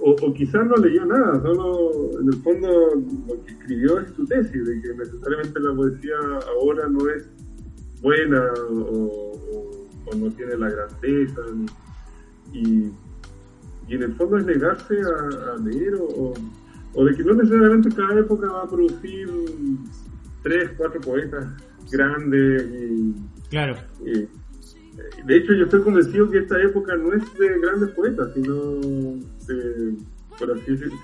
[0.00, 2.68] O, quizás no leyó nada, solo en el fondo
[3.28, 6.16] lo que escribió es su tesis, de que necesariamente la poesía
[6.58, 7.28] ahora no es
[8.02, 9.32] buena o,
[10.16, 11.40] no tiene la grandeza.
[12.52, 12.92] y,
[13.88, 16.34] y, en el fondo es negarse a, leer o,
[16.94, 19.28] o, de que no necesariamente cada época va a producir
[20.42, 21.46] tres, cuatro poetas
[21.90, 22.64] grandes.
[22.72, 23.14] Y,
[23.50, 23.76] claro.
[24.00, 28.56] de hecho, yo estoy convencido que esta época no es de grandes poetas, sino
[29.46, 29.94] de,
[30.38, 30.98] por así decirlo,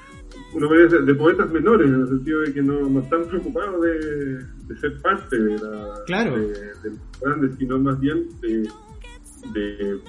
[0.53, 4.77] una vez de, poetas menores, en el sentido de que no, no están preocupados de,
[4.81, 6.37] ser parte de, la, claro.
[6.37, 8.69] de, los grandes, sino más bien de,
[9.53, 10.01] de eh,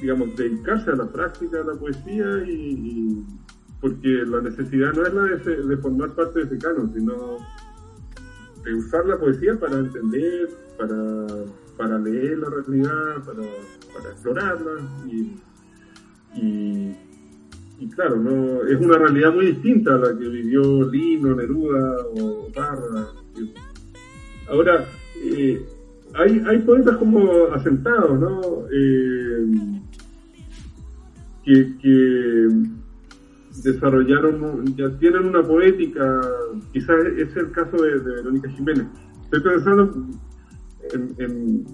[0.00, 3.24] digamos, dedicarse a la práctica de la poesía y,
[3.80, 7.38] porque la necesidad no es la de, de formar parte de ese canon, sino
[8.64, 11.26] de usar la poesía para entender, para,
[11.76, 13.42] para leer la realidad, para,
[13.94, 14.72] para explorarla
[15.06, 15.36] y,
[17.78, 22.48] y, claro, no es una realidad muy distinta a la que vivió Lino, Neruda o
[22.54, 23.06] Barra.
[24.48, 24.84] Ahora,
[25.22, 25.64] eh,
[26.14, 28.66] hay, hay poetas como asentados, ¿no?
[28.72, 29.46] Eh,
[31.44, 32.48] que, que
[33.62, 36.20] desarrollaron, ya tienen una poética,
[36.72, 38.86] quizás es el caso de, Verónica Jiménez.
[39.24, 40.06] Estoy pensando
[40.92, 41.64] en, en,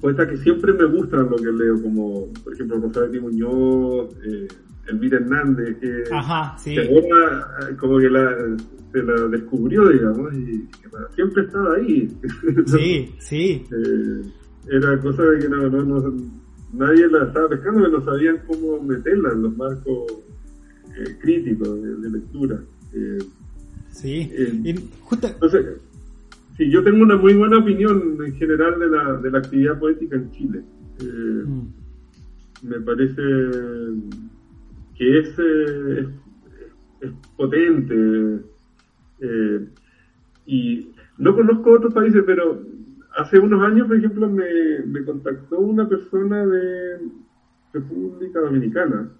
[0.00, 4.48] poetas que siempre me gustan lo que leo, como por ejemplo Rosario Muñoz, eh,
[4.88, 6.76] Elvira Hernández, que, Ajá, sí.
[6.76, 8.36] ahora como que la,
[8.92, 12.08] se la descubrió, digamos, y que siempre estaba ahí.
[12.66, 13.64] Sí, sí.
[13.70, 14.22] Eh,
[14.68, 16.14] era cosa de que no, no,
[16.72, 20.22] nadie la estaba pescando, pero no sabían cómo meterla en los marcos
[20.96, 22.60] eh, crítico de, lectura.
[22.92, 23.18] Eh,
[23.90, 25.80] sí, eh, entonces,
[26.56, 30.16] sí, yo tengo una muy buena opinión en general de la, de la actividad poética
[30.16, 30.62] en Chile.
[31.02, 32.68] Mm.
[32.68, 33.22] Me parece
[34.96, 35.38] que es,
[37.00, 38.42] es, potente.
[40.46, 40.88] y
[41.18, 42.62] no conozco otros países, pero
[43.16, 46.98] hace unos años, por ejemplo, me, me contactó una persona de
[47.72, 49.10] República Dominicana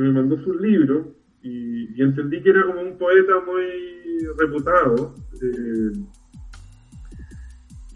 [0.00, 1.06] que me mandó sus libros
[1.42, 5.14] y, entendí que era como un poeta muy reputado.
[5.42, 5.92] Eh,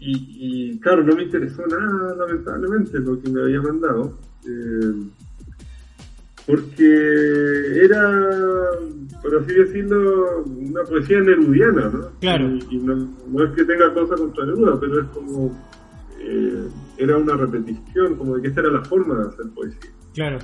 [0.07, 4.19] y, claro, no me interesó nada, lamentablemente, lo que me había mandado.
[4.47, 5.09] Eh,
[6.45, 8.71] porque era,
[9.23, 12.11] por así decirlo, una poesía nerudiana, ¿no?
[12.19, 12.47] Claro.
[12.69, 13.09] Y, no,
[13.43, 15.59] es que tenga cosas contra Neruda, pero es como.
[16.19, 19.91] Eh, era una repetición, como de que esta era la forma de hacer poesía.
[20.13, 20.37] Claro.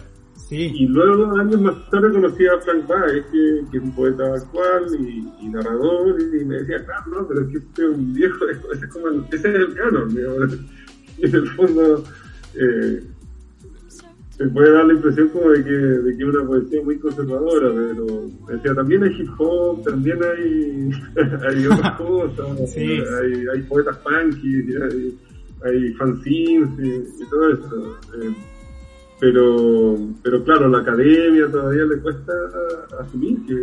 [0.49, 4.85] Y luego, años más tarde, conocí a Frank Baez, que, que, es un poeta actual
[4.99, 8.91] y, narrador, y me decía, claro, pero es que este es un viejo, ese es,
[8.91, 10.57] como el, ese es el canon, digamos.
[11.17, 12.03] Y en el fondo,
[12.55, 13.03] eh,
[14.41, 17.69] se puede dar la impresión como de que, de que es una poesía muy conservadora,
[17.73, 20.89] pero decía, también hay hip hop, también hay,
[21.47, 25.19] hay otras cosas, hay, hay poetas punky, hay,
[25.63, 27.99] hay fanzines y, todo eso.
[28.15, 28.33] Eh,
[29.21, 32.33] pero, pero claro, la academia todavía le cuesta
[32.99, 33.53] asumir que,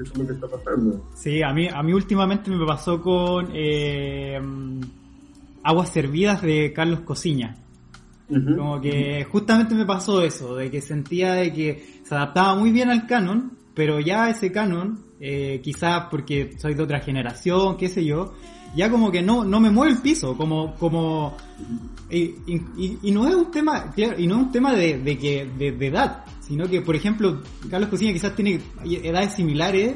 [0.00, 1.04] eso es lo que está pasando.
[1.16, 4.40] Sí, a mí, a mí últimamente me pasó con eh,
[5.64, 7.56] Aguas Servidas de Carlos Cosiña.
[8.28, 12.88] Como que justamente me pasó eso, de que sentía de que se adaptaba muy bien
[12.88, 18.04] al canon, pero ya ese canon, eh, quizás porque soy de otra generación, qué sé
[18.04, 18.34] yo,
[18.74, 21.36] ya como que no, no me mueve el piso, como, como,
[22.08, 22.34] y,
[23.02, 25.86] y, no es un tema, claro, y no es un tema de, de que, de,
[25.86, 29.94] edad, sino que, por ejemplo, Carlos Cocina quizás tiene edades similares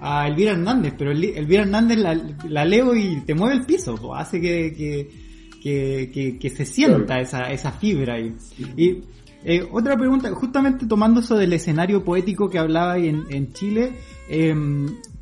[0.00, 2.14] a Elvira Hernández, pero Elvira Hernández la,
[2.48, 7.50] la leo y te mueve el piso, hace que, que, que, que, se sienta esa,
[7.52, 8.34] esa fibra ahí.
[8.76, 9.02] Y
[9.44, 13.92] eh, otra pregunta, justamente tomando eso del escenario poético que hablaba en, en Chile,
[14.28, 14.54] eh,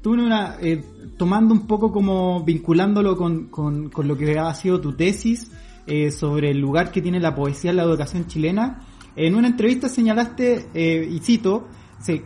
[0.03, 0.83] tuve una, eh,
[1.21, 5.53] tomando un poco como vinculándolo con, con, con, lo que ha sido tu tesis
[5.87, 9.91] eh, sobre el lugar que tiene la poesía en la educación chilena, en una entrevista
[9.91, 11.69] señalaste, eh, y cito,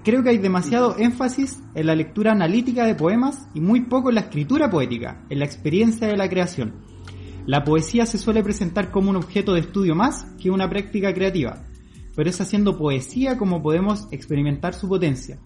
[0.04, 4.14] creo que hay demasiado énfasis en la lectura analítica de poemas y muy poco en
[4.14, 6.74] la escritura poética, en la experiencia de la creación.
[7.46, 11.64] La poesía se suele presentar como un objeto de estudio más que una práctica creativa,
[12.14, 15.40] pero es haciendo poesía como podemos experimentar su potencia.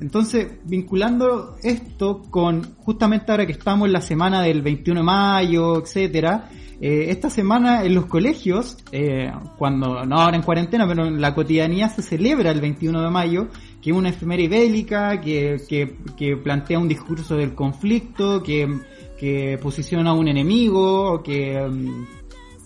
[0.00, 5.78] Entonces, vinculando esto con justamente ahora que estamos en la semana del 21 de mayo,
[5.78, 6.48] etcétera,
[6.80, 11.34] eh, esta semana en los colegios, eh, cuando no ahora en cuarentena, pero en la
[11.34, 13.48] cotidianidad se celebra el 21 de mayo
[13.80, 18.68] que es una efeméride bélica, que, que, que, plantea un discurso del conflicto, que,
[19.18, 21.66] que posiciona a un enemigo, que,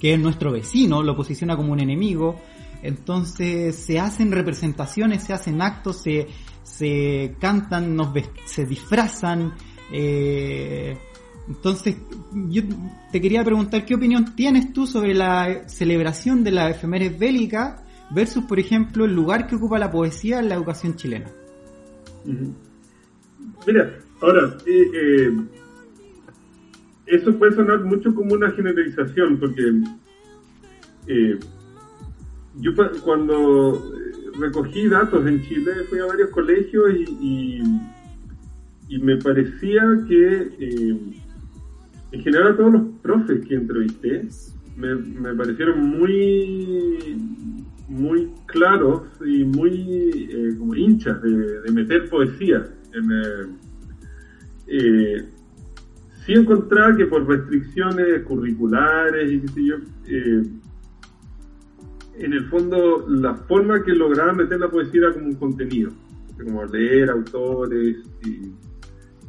[0.00, 2.36] que es nuestro vecino, lo posiciona como un enemigo.
[2.82, 6.26] Entonces se hacen representaciones, se hacen actos, se,
[6.64, 7.96] se cantan,
[8.46, 9.52] se disfrazan.
[9.92, 10.96] Eh,
[11.46, 11.96] entonces,
[12.48, 12.62] yo
[13.12, 18.44] te quería preguntar qué opinión tienes tú sobre la celebración de la efemérides bélica versus,
[18.44, 21.30] por ejemplo, el lugar que ocupa la poesía en la educación chilena.
[23.66, 25.36] Mira, ahora, eh,
[27.06, 29.62] eso puede sonar mucho como una generalización, porque
[31.08, 31.38] eh,
[32.56, 32.70] yo
[33.04, 33.92] cuando
[34.38, 37.62] recogí datos en Chile fui a varios colegios y,
[38.88, 40.52] y, me parecía que
[42.12, 44.28] en general todos los profes que entrevisté
[44.76, 47.16] me, me parecieron muy
[47.88, 52.64] muy claros y muy eh, como hinchas de, meter poesía.
[52.92, 53.64] En, eh,
[54.66, 55.28] eh,
[56.24, 59.76] sí encontraba que por restricciones curriculares y qué sé yo,
[60.06, 60.42] eh,
[62.18, 65.90] en el fondo la forma que lograban meter la poesía era como un contenido,
[66.36, 68.52] como leer autores y,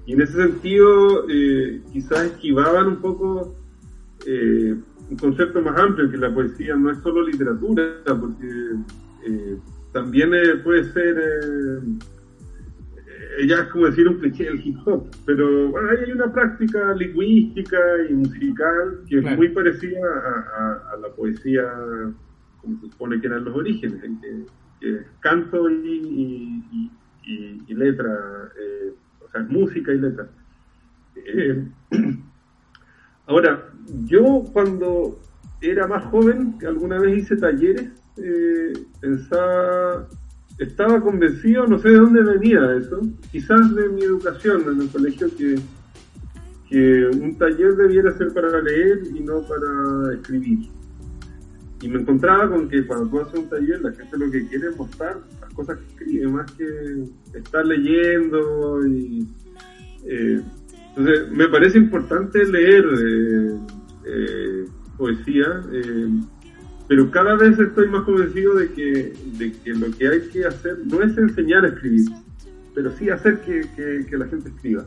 [0.06, 1.26] y en ese sentido
[1.92, 3.56] quizás esquivaban un poco
[5.10, 8.48] un concepto más amplio, que la poesía no es solo literatura, porque
[9.28, 9.58] eh,
[9.92, 11.82] también eh, puede ser, eh,
[13.48, 16.94] ya es como decir un cliché del hip hop, pero bueno, ahí hay una práctica
[16.96, 17.78] lingüística
[18.10, 20.00] y musical que es muy parecida
[20.92, 21.64] a, la poesía
[22.66, 24.46] como se supone que eran los orígenes, en que,
[25.22, 26.92] canto y,
[27.70, 28.52] letra,
[29.26, 30.28] o sea, música y letra.
[33.28, 33.70] Ahora,
[34.06, 35.20] yo cuando
[35.62, 40.08] era más joven, alguna vez hice talleres, eh, pensaba,
[40.60, 43.02] estaba convencido, no sé de dónde venía eso,
[43.32, 45.56] quizás de mi educación en el colegio, que,
[46.70, 50.70] que un taller debiera ser para leer y no para escribir.
[51.82, 54.70] Y me encontraba con que cuando tú haces un taller, la gente lo que quiere
[54.70, 56.68] es mostrar las cosas que escribe, más que
[57.34, 59.28] estar leyendo y...
[60.08, 60.42] Eh,
[60.96, 63.60] entonces, me parece importante leer eh,
[64.06, 64.66] eh,
[64.98, 66.10] poesía, eh,
[66.88, 70.78] pero cada vez estoy más convencido de que, de que lo que hay que hacer
[70.86, 72.06] no es enseñar a escribir,
[72.74, 74.86] pero sí hacer que, que, la gente escriba.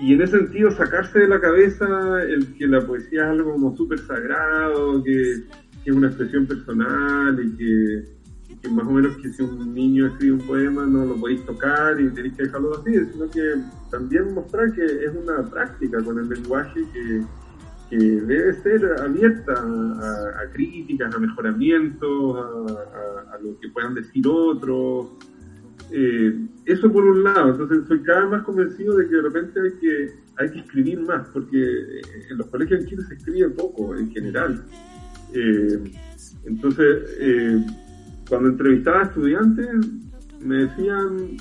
[0.00, 3.76] Y en ese sentido, sacarse de la cabeza el que la poesía es algo como
[3.76, 5.44] súper sagrado, que,
[5.86, 10.32] que es una expresión personal y que más o menos que si un niño escribe
[10.32, 13.54] un poema no lo podéis tocar y tenéis que dejarlo así, sino que
[13.88, 17.24] también mostrar que es una práctica con el lenguaje que,
[17.88, 25.10] debe ser abierta a, críticas, a mejoramientos, a, lo que puedan decir otros.
[25.92, 29.60] Eh, eso por un lado, entonces soy cada vez más convencido de que de repente
[29.60, 31.62] hay que, hay que escribir más, porque
[32.28, 34.64] en los colegios en Chile se escribe poco en general.
[35.34, 35.92] Eh,
[36.44, 37.66] entonces,
[38.28, 39.68] cuando entrevistaba a estudiantes,
[40.40, 41.36] me decían,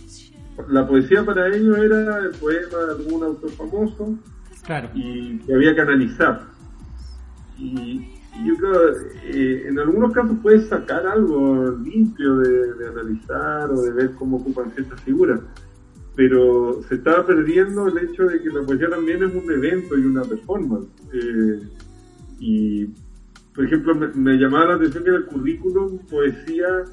[0.69, 4.17] la poesía para ellos era el poema de algún autor famoso
[4.93, 6.41] y que había que analizar.
[7.57, 8.11] Y,
[8.45, 14.11] yo creo, eh, en algunos casos puedes sacar algo limpio de, analizar o de ver
[14.15, 15.39] cómo ocupan ciertas figuras,
[16.15, 20.05] pero se estaba perdiendo el hecho de que la poesía también es un evento y
[20.05, 20.87] una performance.
[21.13, 21.61] Eh,
[22.39, 22.89] y
[23.55, 26.83] por ejemplo, me, llamaba la atención que en el currículum poesía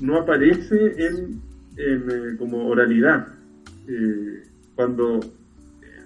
[0.00, 1.40] no aparece en,
[1.76, 3.26] eh, como oralidad.
[3.88, 4.44] Eh,
[4.76, 5.18] cuando
[5.82, 6.04] eh,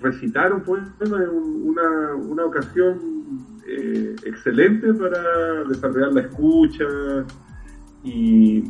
[0.00, 3.18] recitaron poemas en una, una ocasión
[4.24, 6.86] excelente para desarrollar la escucha
[8.02, 8.62] y,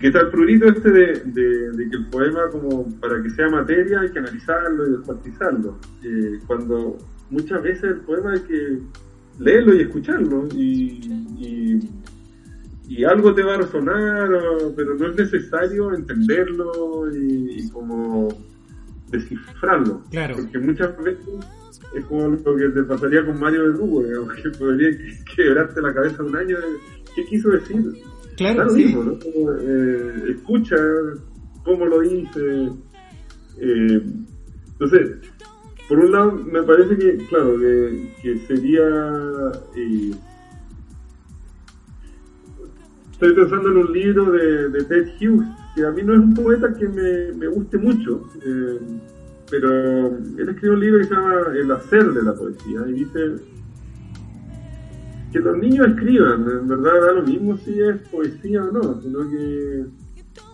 [0.00, 4.00] que está el prurito este de, de, que el poema como para que sea materia
[4.00, 5.78] hay que analizarlo y despartizarlo.
[6.48, 6.98] cuando
[7.30, 8.82] muchas veces el poema hay que
[9.38, 11.00] leerlo y escucharlo y,
[12.88, 14.28] y, algo te va a resonar,
[14.76, 18.28] pero no es necesario entenderlo y, como
[19.10, 20.04] descifrarlo.
[20.10, 20.36] Claro.
[20.36, 21.26] Porque muchas veces
[21.94, 24.02] es como lo que te pasaría con Mario de Lugo,
[24.42, 24.90] que podría
[25.34, 26.56] quebrarte la cabeza un año.
[27.16, 27.82] ¿Qué quiso decir?
[28.36, 28.94] Claro, sí.
[29.62, 30.76] Eh, escucha
[31.64, 32.70] cómo lo dice.
[33.58, 34.02] Eh,
[34.72, 35.18] entonces,
[35.92, 38.82] por un lado, me parece que, claro, que, sería...
[39.76, 40.12] Eh,
[43.12, 46.72] estoy pensando en un libro de, Ted Hughes, que a mí no es un poeta
[46.72, 48.78] que me, guste mucho, eh,
[49.50, 53.34] pero él escribió un libro que se llama El hacer de la poesía, y dice
[55.30, 59.28] que los niños escriban, en verdad da lo mismo si es poesía o no, sino
[59.28, 59.84] que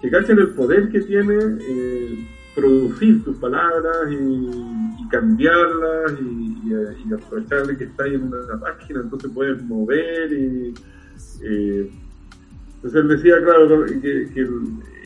[0.00, 2.26] que cachen el poder que tiene eh,
[2.58, 9.30] producir tus palabras y, cambiarlas y, y, aprovechar de que está en una, página, entonces
[9.32, 10.74] puedes mover y...
[11.42, 11.90] Eh,
[12.76, 14.48] entonces él decía, claro, que,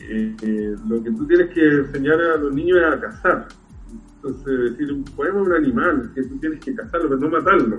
[0.09, 3.47] eh, lo que tú tienes que enseñar a los niños es a cazar.
[4.15, 7.77] Entonces, decir, un poema es un animal, que tú tienes que cazarlo, pero no matarlo.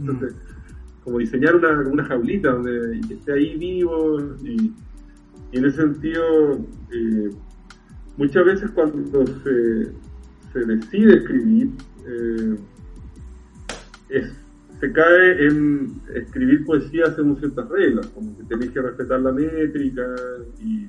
[0.00, 1.04] Entonces, mm.
[1.04, 4.72] como diseñar una, una jaulita donde que esté ahí vivo y,
[5.52, 6.58] en ese sentido,
[6.90, 7.30] eh,
[8.16, 9.92] muchas veces cuando se,
[10.52, 11.70] se decide escribir,
[12.06, 12.56] eh,
[14.80, 20.14] se cae en escribir poesía según ciertas reglas, como que tenés que respetar la métrica
[20.60, 20.88] y,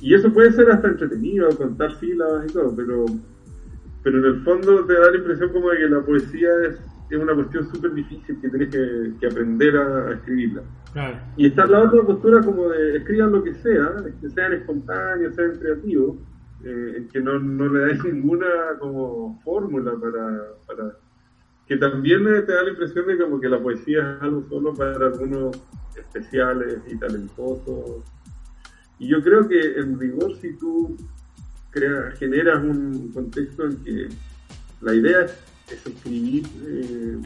[0.00, 3.06] y eso puede ser hasta entretenido, contar sílabas y todo, pero,
[4.02, 6.76] pero en el fondo te da la impresión como de que la poesía es,
[7.10, 10.62] es una cuestión súper difícil que tenés que, aprender a, escribirla.
[11.36, 15.56] Y está la otra postura como de escriban lo que sea, que sean espontáneos, sean
[15.58, 16.16] creativos,
[16.68, 18.46] eh, que no, no le dais ninguna
[18.78, 20.96] como fórmula para, para
[21.66, 25.06] que también te da la impresión de como que la poesía es algo solo para
[25.06, 25.56] algunos
[25.96, 28.02] especiales y talentosos.
[28.98, 30.96] Y yo creo que en rigor si tú
[31.70, 34.08] creas, generas un contexto en que
[34.80, 37.18] la idea es, escribir, eh,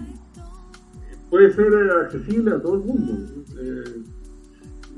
[1.30, 1.72] puede ser
[2.02, 3.44] accesible a todo el mundo.
[3.58, 4.02] Eh,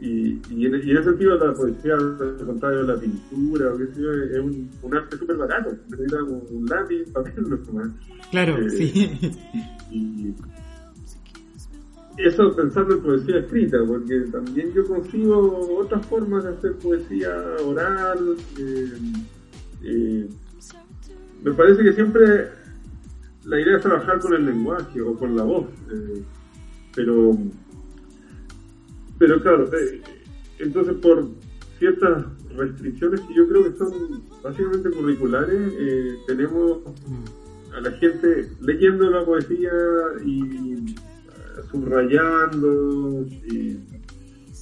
[0.04, 4.02] y, y, en, ese sentido la poesía, al contrario de la pintura, o qué sé
[4.02, 5.70] yo, es un, un arte súper barato.
[5.88, 7.88] Necesita un lápiz, papel, no más.
[8.30, 9.18] Claro, eh, sí.
[9.90, 10.34] Y,
[12.18, 17.30] eso pensando en poesía escrita, porque también yo consigo otras formas de hacer poesía
[17.64, 18.36] oral.
[18.58, 18.92] Eh,
[19.84, 20.28] eh,
[21.42, 22.50] me parece que siempre
[23.44, 25.66] la idea es trabajar con el lenguaje o con la voz,
[26.94, 27.36] pero
[29.18, 30.00] pero claro, eh,
[30.58, 31.28] entonces por
[31.78, 32.24] ciertas
[32.56, 36.78] restricciones que yo creo que son básicamente curriculares, eh, tenemos
[37.76, 39.72] a la gente leyendo la poesía
[40.24, 40.94] y eh,
[41.70, 43.78] subrayando, y,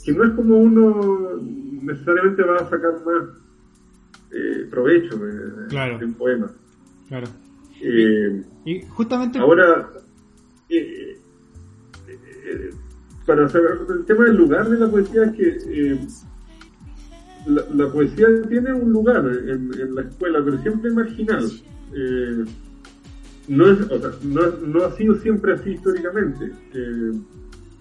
[0.04, 1.40] que no es como uno
[1.82, 3.38] necesariamente va a sacar más
[4.70, 6.50] provecho de, un poema.
[7.06, 7.28] Claro.
[8.64, 9.38] y, justamente...
[9.38, 9.90] Ahora,
[13.26, 15.98] para saber el tema del lugar de la poesía es que eh,
[17.46, 21.44] la, poesía tiene un lugar en, la escuela, pero siempre marginal.
[21.94, 22.44] Eh,
[23.48, 26.52] no, es, o sea, no, ha sido siempre así históricamente.
[26.74, 27.12] Eh,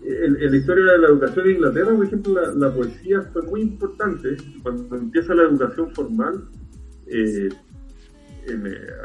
[0.04, 4.38] en, la historia de la educación en Inglaterra, por ejemplo, la, poesía fue muy importante.
[4.64, 6.46] Cuando empieza la educación formal,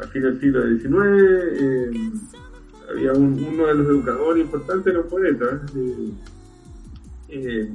[0.01, 2.37] a fin del siglo XIX,
[2.89, 5.61] había uno de los educadores importantes, era un poeta.
[7.29, 7.71] Eh,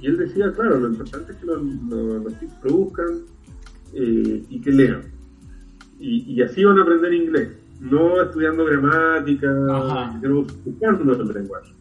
[0.00, 3.20] y él decía, claro, lo importante es que los, los, chicos produzcan
[3.94, 5.02] eh, y que lean.
[5.98, 7.48] Y, y, así van a aprender inglés,
[7.80, 9.48] no estudiando gramática,
[10.20, 11.72] sino buscando el lenguaje.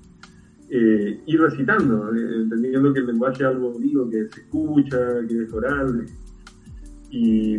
[0.70, 5.54] Eh, y recitando, entendiendo que el lenguaje es algo vivo, que se escucha, que es
[5.54, 6.06] oral.
[7.10, 7.58] Y,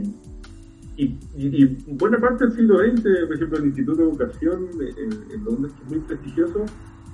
[0.96, 1.64] y,
[1.94, 5.84] buena parte del siglo XX, por ejemplo, el Instituto de Educación en, en Londres, que
[5.84, 6.64] es muy prestigioso,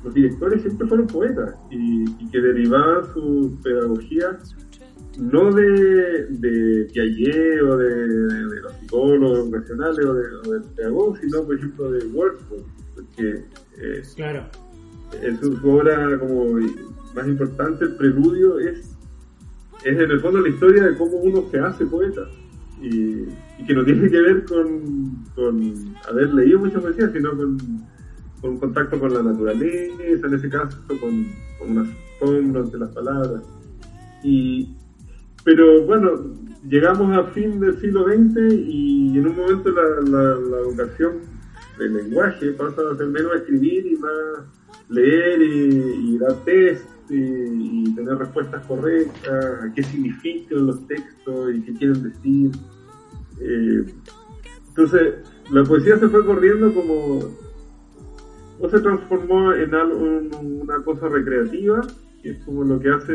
[0.05, 4.39] los directores siempre fueron poetas y, que derivaban su pedagogía
[5.19, 10.23] no de, de Piaget o de, los psicólogos educacionales o, de,
[10.53, 13.45] del pedagogo, sino por ejemplo de Wordsworth, porque
[13.79, 14.49] eh, claro.
[15.21, 16.61] en su, obra como
[17.15, 18.97] más importante, el preludio, es,
[19.85, 22.23] es en el fondo la historia de cómo uno se hace poeta.
[22.81, 23.27] Y,
[23.59, 25.25] y que no tiene que ver con,
[26.09, 27.59] haber leído mucha poesía, sino con
[28.41, 31.27] con contacto con la naturaleza, en ese caso, con,
[31.59, 33.43] con unas sombras de las palabras.
[34.23, 34.77] Y,
[35.45, 36.35] pero bueno,
[36.69, 41.19] llegamos a fin del siglo XX y en un momento la, la, educación
[41.79, 44.13] del lenguaje pasa a ser menos escribir y más
[44.89, 52.03] leer y, dar test y, tener respuestas correctas, qué significan los textos y qué quieren
[52.03, 52.51] decir.
[53.41, 53.87] Eh,
[54.69, 55.15] entonces,
[55.51, 57.21] la poesía se fue corriendo como
[58.61, 59.99] o se transformó en algo,
[60.41, 61.81] una cosa recreativa,
[62.23, 63.15] que es como lo que hace...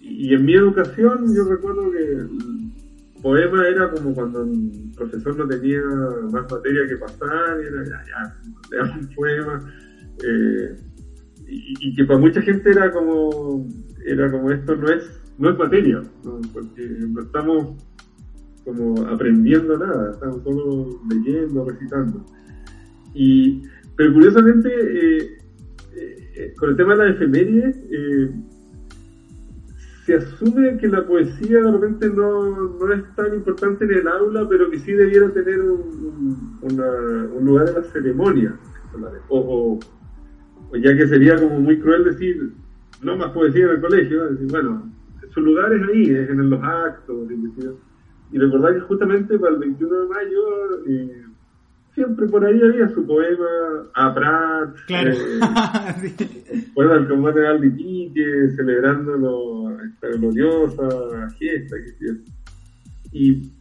[0.00, 2.28] Y en mi educación yo recuerdo que el
[3.22, 5.80] poema era como cuando el profesor no tenía
[6.32, 8.04] más materia que pasar, era ya,
[8.72, 9.60] ya, un poema.
[10.24, 10.76] Eh,
[11.54, 13.68] y, que para mucha gente era como
[14.06, 15.04] era como esto no es
[15.38, 16.02] no es materia
[16.52, 17.76] porque no estamos
[18.64, 22.24] como aprendiendo nada estamos solo leyendo recitando
[23.14, 23.62] y
[23.96, 25.38] pero curiosamente, eh,
[25.94, 28.30] eh, con el tema de las efemérides, eh,
[30.06, 34.48] se asume que la poesía de repente no, no, es tan importante en el aula,
[34.48, 38.58] pero que sí debiera tener un, un lugar en la ceremonia.
[39.28, 39.78] O,
[40.80, 42.52] ya que sería como muy cruel decir,
[43.02, 44.90] no más poesía en el colegio, decir, bueno,
[45.32, 47.28] su lugar es ahí, es en los actos.
[48.32, 51.24] Y recordar que justamente para el 21 de mayo eh,
[51.94, 55.12] siempre por ahí había su poema a Prat, claro.
[55.12, 61.76] eh, bueno, el combate de Alditique, celebrando esta gloriosa fiesta.
[61.76, 62.16] Que
[63.12, 63.52] y,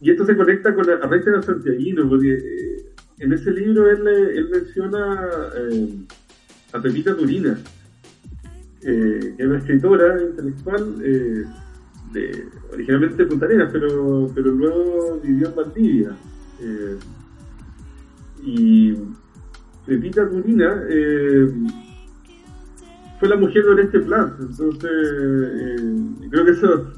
[0.00, 2.86] y esto se conecta con la de de Santiaguino, porque eh,
[3.18, 5.88] en ese libro él, él menciona eh,
[6.72, 7.58] a Pepita Turina,
[8.82, 10.94] eh, que es una escritora intelectual.
[11.02, 11.44] Eh,
[12.12, 16.16] de, originalmente de Punta Arenas, pero, pero luego vivió en Valdivia.
[16.60, 16.96] Eh,
[18.42, 18.94] y
[19.86, 21.52] Pepita Turina eh,
[23.18, 24.90] fue la mujer de Oreste Plas, entonces
[26.30, 26.92] creo que eso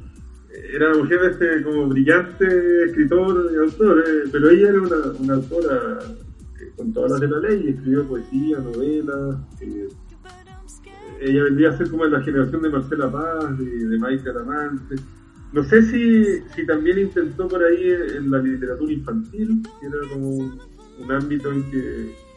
[0.75, 5.99] era la mujer este como brillante escritor y autor, pero ella era una, una autora
[6.79, 9.37] con todas las de la ley, escribió poesía, novelas,
[11.21, 14.95] ella vendría a ser como de la generación de Marcela Paz, de, de Maite Aramante.
[15.53, 20.29] No sé si, si también intentó por ahí en la literatura infantil, que era como
[21.01, 22.29] un ámbito en que,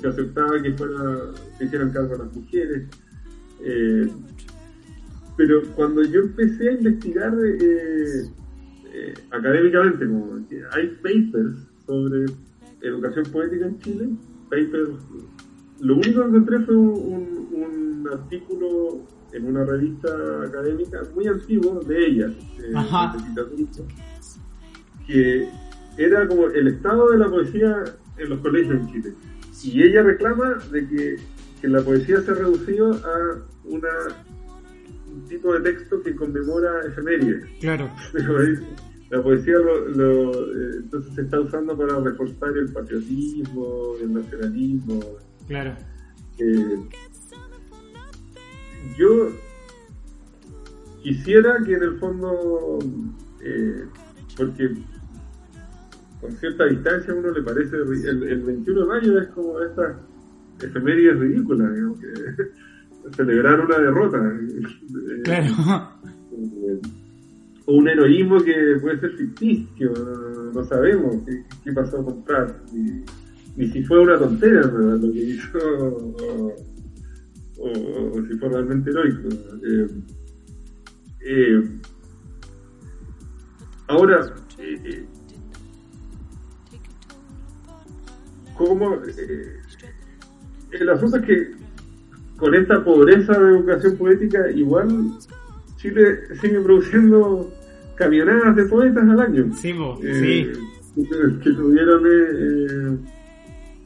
[0.00, 2.86] se aceptaba que fuera se hicieran cargo a las mujeres.
[3.60, 4.08] Eh,
[5.36, 8.24] pero cuando yo empecé a investigar eh,
[8.92, 10.40] eh, académicamente, como
[10.72, 12.26] hay papers sobre
[12.82, 14.08] educación poética en Chile,
[14.50, 14.90] papers,
[15.80, 19.00] lo único que encontré fue un, un, artículo
[19.32, 20.08] en una revista
[20.46, 22.26] académica muy antiguo de ella,
[22.58, 23.66] de,
[25.06, 25.48] que
[25.96, 27.84] era como el estado de la poesía
[28.18, 29.14] en los colegios en Chile.
[29.64, 31.16] Y ella reclama de que,
[31.60, 33.88] que la poesía se ha reducido a una,
[35.06, 37.44] un tipo de texto que conmemora efemérides.
[37.60, 37.90] Claro.
[39.12, 45.00] la poesía lo, eh, entonces se está usando para reforzar el patriotismo, el nacionalismo.
[45.46, 45.76] Claro.
[46.38, 46.78] Eh,
[48.96, 49.28] yo
[51.02, 52.78] quisiera que en el fondo,
[53.42, 53.84] eh,
[54.34, 54.70] porque
[56.18, 60.00] con cierta distancia a uno le parece, el, el 21 de mayo es como esta
[60.62, 64.40] efeméride ridícula, digamos, que celebrar una derrota.
[65.22, 65.98] Claro.
[67.66, 69.92] O un heroísmo que puede ser ficticio,
[70.52, 71.16] no, sabemos
[71.64, 75.58] qué, pasó con Pratt, ni, si fue una tontera lo que hizo,
[77.58, 79.28] o, si fue realmente heroico.
[79.64, 79.88] Eh,
[81.24, 81.78] eh,
[83.86, 85.06] ahora, eh,
[88.56, 89.60] cómo eh,
[90.72, 91.50] el asunto es que
[92.36, 95.12] con esta pobreza de educación poética igual
[95.82, 97.52] Chile sigue produciendo
[97.96, 99.52] camionadas de poetas al año.
[99.54, 100.52] Sí, eh,
[100.94, 101.08] sí.
[101.42, 102.02] Que, tuvieron...
[102.06, 102.98] Eh,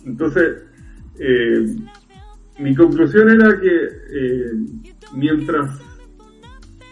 [0.04, 0.62] entonces,
[2.58, 3.88] mi conclusión era que
[5.14, 5.80] mientras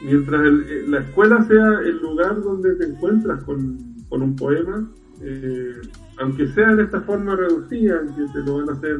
[0.04, 0.42] mientras
[0.88, 3.78] la escuela sea el lugar donde te encuentras con,
[4.08, 4.88] con un poema,
[5.22, 5.72] eh,
[6.18, 8.98] aunque sea de esta forma reducida, que te lo van a hacer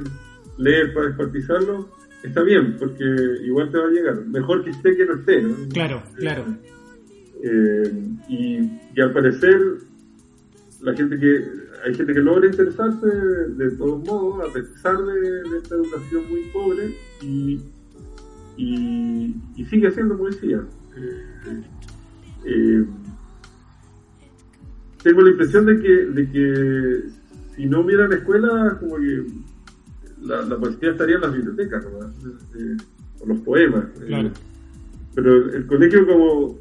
[0.57, 1.89] leer para descuartizarlo,
[2.25, 3.05] está bien, porque
[3.45, 4.27] igual te va a llegar.
[4.27, 5.55] Mejor que esté que no esté, ¿no?
[5.69, 6.45] Claro, claro.
[7.43, 9.61] Eh, y, al parecer,
[10.81, 11.45] la gente que
[11.85, 16.97] hay gente que logra interesarse de, todos modos, a pesar de, esta educación muy pobre,
[17.21, 17.61] y,
[18.57, 20.63] y, sigue haciendo poesía.
[20.97, 21.63] Eh,
[22.47, 22.85] eh
[25.03, 27.03] tengo la impresión de que, de que
[27.55, 29.27] si no hubieran escuelas, como que
[30.25, 32.07] la, la poesía estaría en las bibliotecas, ¿no?
[32.59, 32.77] Eh,
[33.21, 33.85] o los poemas.
[34.03, 34.31] Eh,
[35.15, 36.59] pero el colegio como,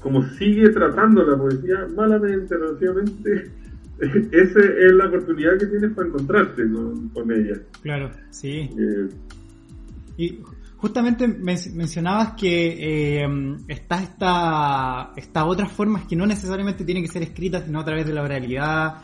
[0.00, 3.50] como sigue tratando la poesía malamente, relativamente,
[4.32, 6.62] esa es la oportunidad que tienes para encontrarte
[7.14, 7.60] con, ella.
[7.82, 8.68] Claro, sí.
[8.76, 9.08] Eh,
[10.16, 10.38] y
[10.82, 17.22] Justamente mencionabas que eh, está esta, esta otras formas que no necesariamente tienen que ser
[17.22, 18.94] escritas, sino a través de la oralidad,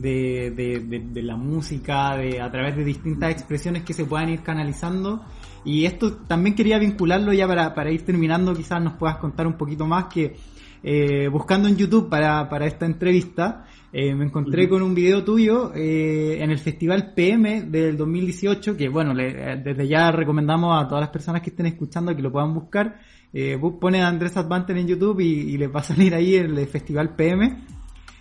[0.00, 5.24] de, de, la música, de, a través de distintas expresiones que se puedan ir canalizando.
[5.64, 9.56] Y esto también quería vincularlo ya para, para ir terminando, quizás nos puedas contar un
[9.56, 10.36] poquito más que
[10.82, 15.72] eh, buscando en YouTube para, para esta entrevista, eh, me encontré con un video tuyo
[15.74, 21.00] eh, en el Festival PM del 2018, que bueno, eh, desde ya recomendamos a todas
[21.00, 23.00] las personas que estén escuchando que lo puedan buscar.
[23.32, 27.14] Eh, pone a Andrés Advanter en YouTube y, les va a salir ahí el, Festival
[27.16, 27.64] PM.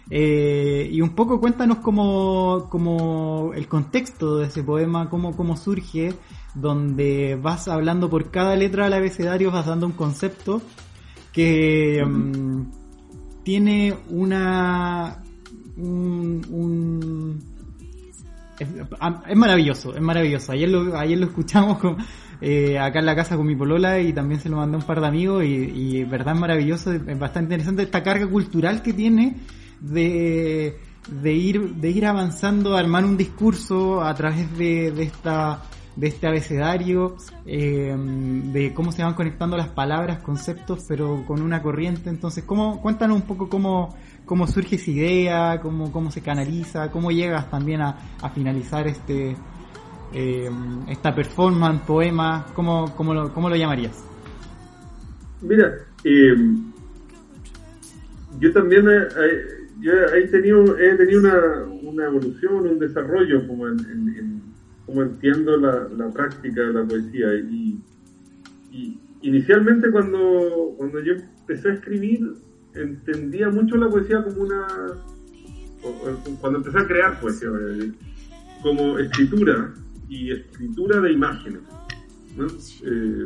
[0.10, 6.14] Y un poco cuéntanos como, como el contexto de ese poema, cómo, cómo surge,
[6.54, 10.62] donde vas hablando por cada letra del abecedario, vas dando un concepto
[11.32, 15.22] que mm, tiene una...
[15.78, 17.42] un,
[18.58, 20.54] es, maravilloso, es maravilloso.
[20.54, 21.78] Ayer lo, ayer lo escuchamos
[22.42, 24.86] eh, acá en la casa con mi polola y también se lo mandé a un
[24.86, 28.94] par de amigos y, y verdad es maravilloso, es bastante interesante esta carga cultural que
[28.94, 29.36] tiene
[29.80, 30.78] de,
[31.10, 35.64] de ir de ir avanzando, armar un discurso a través de, de esta
[35.96, 37.16] de este abecedario,
[37.46, 42.10] eh, de cómo se van conectando las palabras, conceptos, pero con una corriente.
[42.10, 43.96] Entonces, ¿cómo, cuéntanos un poco cómo,
[44.26, 49.38] cómo surge esa idea, cómo, cómo se canaliza, cómo llegas también a, a finalizar este
[50.14, 50.50] eh,
[50.88, 54.04] esta performance, poema, ¿cómo, cómo, lo, cómo lo llamarías?
[55.42, 55.74] Mira,
[56.04, 56.36] eh,
[58.40, 58.86] yo también
[59.82, 64.42] yo he tenido, he tenido una, una evolución, un desarrollo como en, en
[64.86, 67.34] como entiendo la, la práctica de la poesía.
[67.36, 67.82] Y,
[69.22, 72.34] inicialmente cuando, cuando yo empecé a escribir,
[72.74, 74.68] entendía mucho la poesía como una...
[76.42, 77.50] Cuando empecé a crear poesía,
[78.62, 79.74] como escritura
[80.10, 81.62] y escritura de imágenes.
[82.84, 83.26] Eh,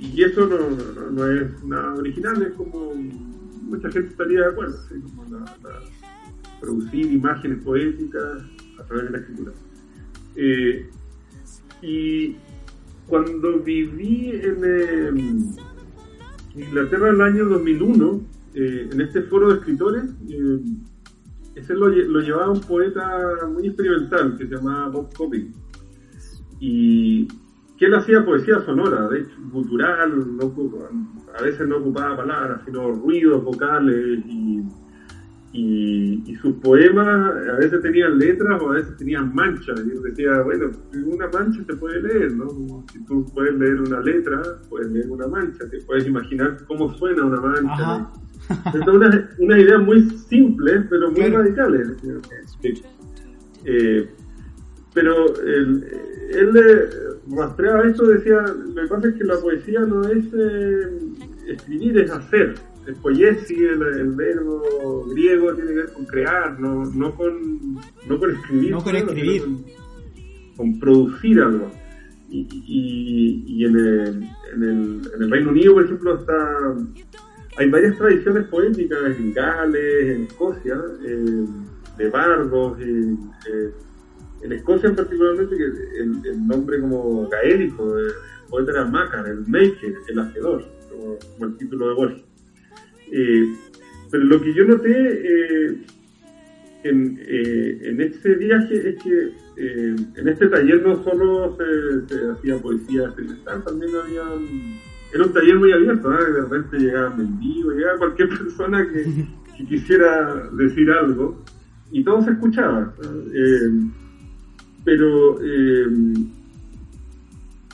[0.00, 2.92] y eso no, no, es nada original, es como
[3.64, 5.44] mucha gente estaría de acuerdo, como
[6.60, 8.42] producir imágenes poéticas
[8.78, 9.52] a través de la escritura.
[10.36, 10.90] Eh,
[11.82, 12.36] y
[13.06, 15.54] cuando viví en em,
[16.56, 18.20] Inglaterra el año 2001,
[18.54, 20.60] eh, en este foro de escritores, eh,
[21.54, 25.52] ese lo, llevaba un poeta muy experimental que se llamaba Bob Copping.
[26.60, 27.28] Y
[27.84, 30.12] que él hacía poesía sonora, de hecho, cultural,
[31.38, 34.62] a veces no ocupaba palabras, sino ruidos vocales y
[35.54, 39.80] y, sus poemas a veces tenían letras o a veces tenían manchas.
[39.86, 40.70] Y yo decía, bueno,
[41.06, 42.84] una mancha se puede leer, ¿no?
[42.92, 47.24] Si tú puedes leer una letra, puedes leer una mancha, te puedes imaginar cómo suena
[47.24, 48.10] una mancha.
[48.74, 51.96] Es una, una idea muy simple, pero muy radical.
[53.66, 54.10] Eh,
[54.94, 55.84] pero él,
[56.30, 56.88] él
[57.36, 60.98] rastreaba esto, decía, lo que pasa es que la poesía no es eh,
[61.48, 62.54] escribir, es hacer
[62.86, 67.74] el poiesis, el, el, verbo griego tiene que ver con crear, no, no, con,
[68.06, 68.70] no con escribir.
[68.72, 69.42] No con escribir.
[70.56, 71.70] Con, producir algo.
[72.28, 74.08] Y, y, y en, el,
[74.54, 76.74] en, el, en, el, Reino Unido, por ejemplo, está
[77.56, 81.46] hay varias tradiciones poéticas en Gales, en Escocia, eh,
[81.96, 83.70] de bardos, eh,
[84.44, 85.64] en Escocia particularmente, que
[86.28, 88.12] el, nombre como gaélico, el
[88.50, 92.24] poeta era Macar, el maker, el hacedor, como, el título de Borges.
[93.10, 93.44] Eh,
[94.10, 95.78] pero lo que yo noté eh,
[96.84, 103.64] en, eh, este viaje es que en este taller no solo se, hacía poesía experimental,
[103.64, 104.22] también había...
[105.12, 110.90] Era un taller muy abierto, de repente llegaban mendigos, llegaba cualquier persona que, quisiera decir
[110.90, 111.42] algo
[111.92, 112.92] y todo se escuchaba.
[114.84, 115.38] Pero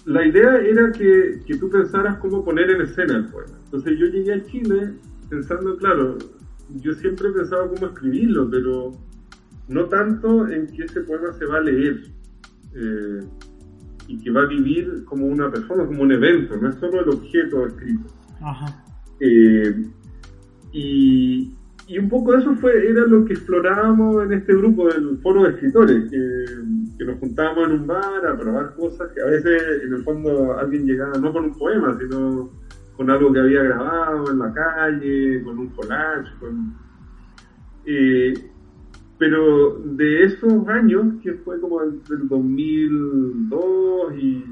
[0.07, 3.59] la idea era que, que, tú pensaras cómo poner en escena el poema.
[3.65, 4.95] Entonces yo llegué a Chile
[5.29, 6.19] pensando, claro,
[6.77, 8.93] yo siempre he pensado cómo escribirlo, pero
[9.69, 12.03] no tanto en que ese poema se va a leer
[12.75, 13.21] eh,
[14.09, 17.09] y que va a vivir como una persona, como un evento, no es solo el
[17.09, 18.13] objeto escrito.
[19.21, 19.85] Eh,
[20.73, 21.53] y,
[21.91, 25.51] y, un poco eso fue era lo que explorábamos en este grupo del foro de
[25.51, 30.05] escritores, que, nos juntábamos en un bar a probar cosas que a veces en el
[30.05, 32.51] fondo alguien llegaba no con un poema, sino
[32.95, 36.75] con algo que había grabado en la calle, con un collage, con...
[37.87, 38.35] Eh,
[39.19, 44.45] pero de esos años, que fue como del 2002 y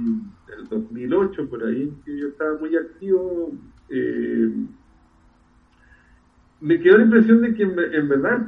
[0.59, 3.53] el 2008 por ahí, que yo estaba muy activo,
[3.91, 4.51] eh,
[6.61, 8.47] me quedó la impresión de que en, verdad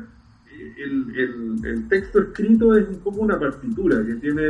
[0.79, 4.43] el, texto escrito es un poco una partitura que tiene,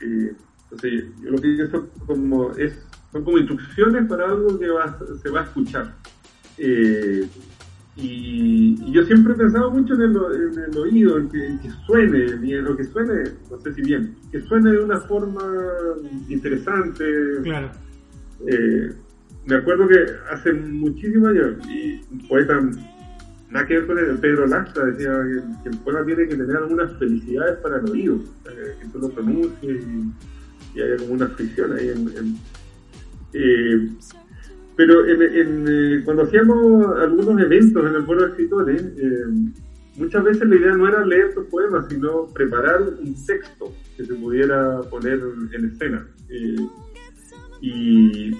[0.00, 0.34] eh,
[0.82, 2.78] yo lo que pienso como es
[3.14, 4.66] son como instrucciones para algo que
[5.22, 5.94] se va a escuchar.
[6.58, 7.28] Eh,
[7.96, 12.82] y, yo siempre he pensado mucho en el, oído, en que, suene bien, lo que
[12.84, 15.42] suene, no sé si bien, que suene de una forma
[16.28, 17.04] interesante.
[17.44, 17.70] Claro.
[18.48, 18.92] Eh,
[19.46, 22.60] me acuerdo que hace muchísimos años, y un poeta,
[23.50, 25.12] nada que ver con el Pedro Lastra, decía
[25.62, 29.84] que, el poema tiene que tener algunas felicidades para el oído, que tú lo pronuncies
[30.74, 32.36] y, haya como una fricción ahí en
[33.34, 33.90] eh,
[34.76, 39.24] pero eh, cuando hacíamos algunos eventos en el foro de escritores, eh,
[39.96, 44.14] muchas veces la idea no era leer tus poemas, sino preparar un texto que se
[44.14, 45.20] pudiera poner
[45.52, 46.06] en escena.
[47.60, 48.32] y,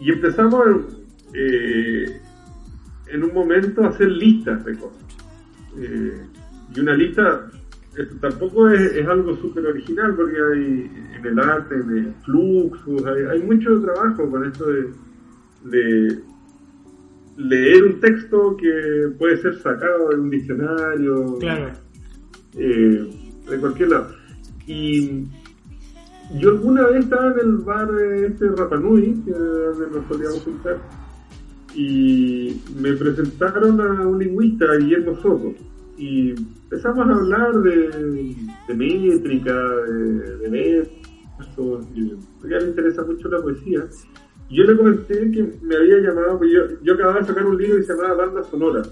[0.00, 0.64] y empezamos
[1.34, 2.20] eh,
[3.08, 5.04] en un momento a hacer listas de cosas.
[5.78, 6.20] Eh,
[6.74, 7.50] y una lista
[8.20, 13.80] tampoco es, algo súper original porque hay en el arte, en el fluxus, hay, mucho
[13.80, 14.66] trabajo con esto
[15.64, 16.18] de,
[17.38, 21.38] leer un texto que puede ser sacado de un diccionario,
[22.54, 23.10] eh,
[23.50, 24.14] de cualquier lado.
[24.66, 25.26] Y
[26.34, 30.78] yo alguna vez estaba en el bar de este Rapanui, que donde nos solíamos juntar,
[31.74, 35.54] y me presentaron a un lingüista, Guillermo Soto,
[35.96, 38.36] y empezamos a hablar de,
[38.74, 40.88] métrica, de, de
[41.94, 43.84] y a le interesa mucho la poesía.
[44.50, 47.76] Yo le comenté que me había llamado, porque yo, yo acababa de sacar un libro
[47.76, 48.82] que se llamaba Banda Sonora,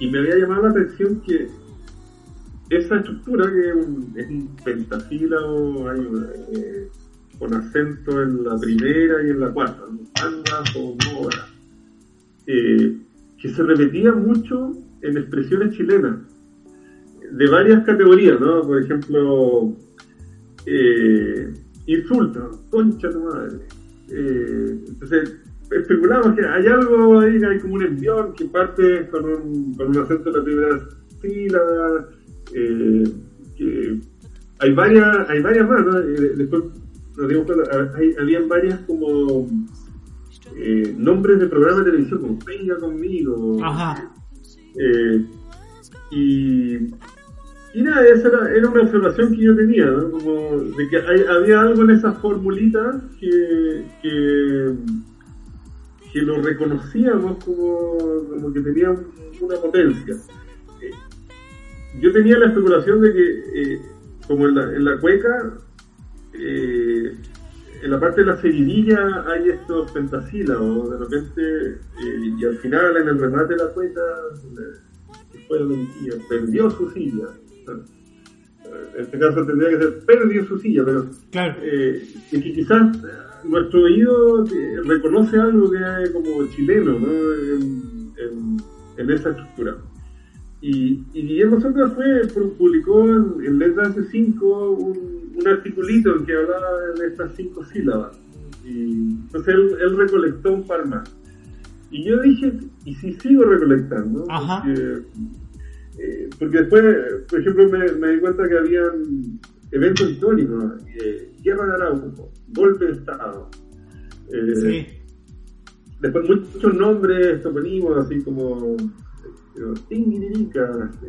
[0.00, 1.48] y me había llamado la atención que
[2.70, 6.88] esa estructura que es un, es un pentasílabo eh,
[7.38, 9.82] con acento en la primera y en la cuarta,
[10.20, 11.46] banda sonora,
[12.46, 12.96] eh,
[13.40, 14.72] que se repetía mucho
[15.02, 16.16] en expresiones chilenas,
[17.30, 18.62] de varias categorías, ¿no?
[18.62, 19.76] Por ejemplo,
[20.66, 21.54] eh,
[21.86, 23.58] insulta, concha tu madre.
[24.10, 25.36] Eh, entonces,
[25.70, 29.98] especulamos que hay algo ahí, hay como un envión que parte con un, con un
[29.98, 30.88] acento en la primera
[31.20, 32.08] sílaba,
[32.50, 34.00] que
[34.60, 35.98] hay varias, hay varias más, ¿no?
[35.98, 36.64] Eh, después
[37.16, 39.48] nos dimos cuenta, hay, habían varias como
[40.56, 43.64] eh, nombres de programas de televisión, como Venga conmigo.
[43.64, 44.12] Ajá.
[44.76, 45.24] Eh,
[46.10, 46.76] y,
[47.74, 50.10] y nada, esa era, era, una observación que yo tenía, ¿no?
[50.10, 54.74] Como de que hay, había algo en esas formulitas que, que,
[56.12, 57.98] que lo reconocíamos como,
[58.30, 60.16] como que tenía una potencia
[62.00, 63.82] yo tenía la especulación de que, eh,
[64.26, 65.58] como en la, en la cueca,
[66.34, 67.16] eh,
[67.82, 72.96] en la parte de la seguidilla hay estos pentasílabos, de repente, eh, y al final
[72.96, 74.00] en el remate de la cueca,
[75.32, 77.26] que fue mentira, perdió su silla.
[78.94, 81.60] En este caso tendría que ser perdió su silla, pero claro.
[81.60, 82.98] que quizás
[83.44, 84.44] nuestro oído
[84.84, 87.34] reconoce algo que es como chileno ¿no?
[87.34, 88.56] en,
[88.98, 89.76] en esa estructura.
[90.60, 92.26] Y, Guillermo Soto fue,
[92.58, 97.64] publicó en, en Letras de 5 un, un, articulito en que hablaba de estas cinco
[97.64, 98.18] sílabas.
[98.64, 101.14] Y, entonces él, recolectó un par más.
[101.90, 102.52] Y yo dije,
[102.84, 104.24] ¿y si sigo recolectando?
[104.26, 105.02] Porque,
[105.98, 106.84] eh, porque después,
[107.28, 109.40] por ejemplo, me, me, di cuenta que habían
[109.70, 110.64] eventos históricos,
[111.00, 113.48] eh, Guerra de Arauco, Golpe de Estado.
[114.32, 114.86] Eh, sí.
[116.00, 118.76] Después muchos nombres toponimos, así como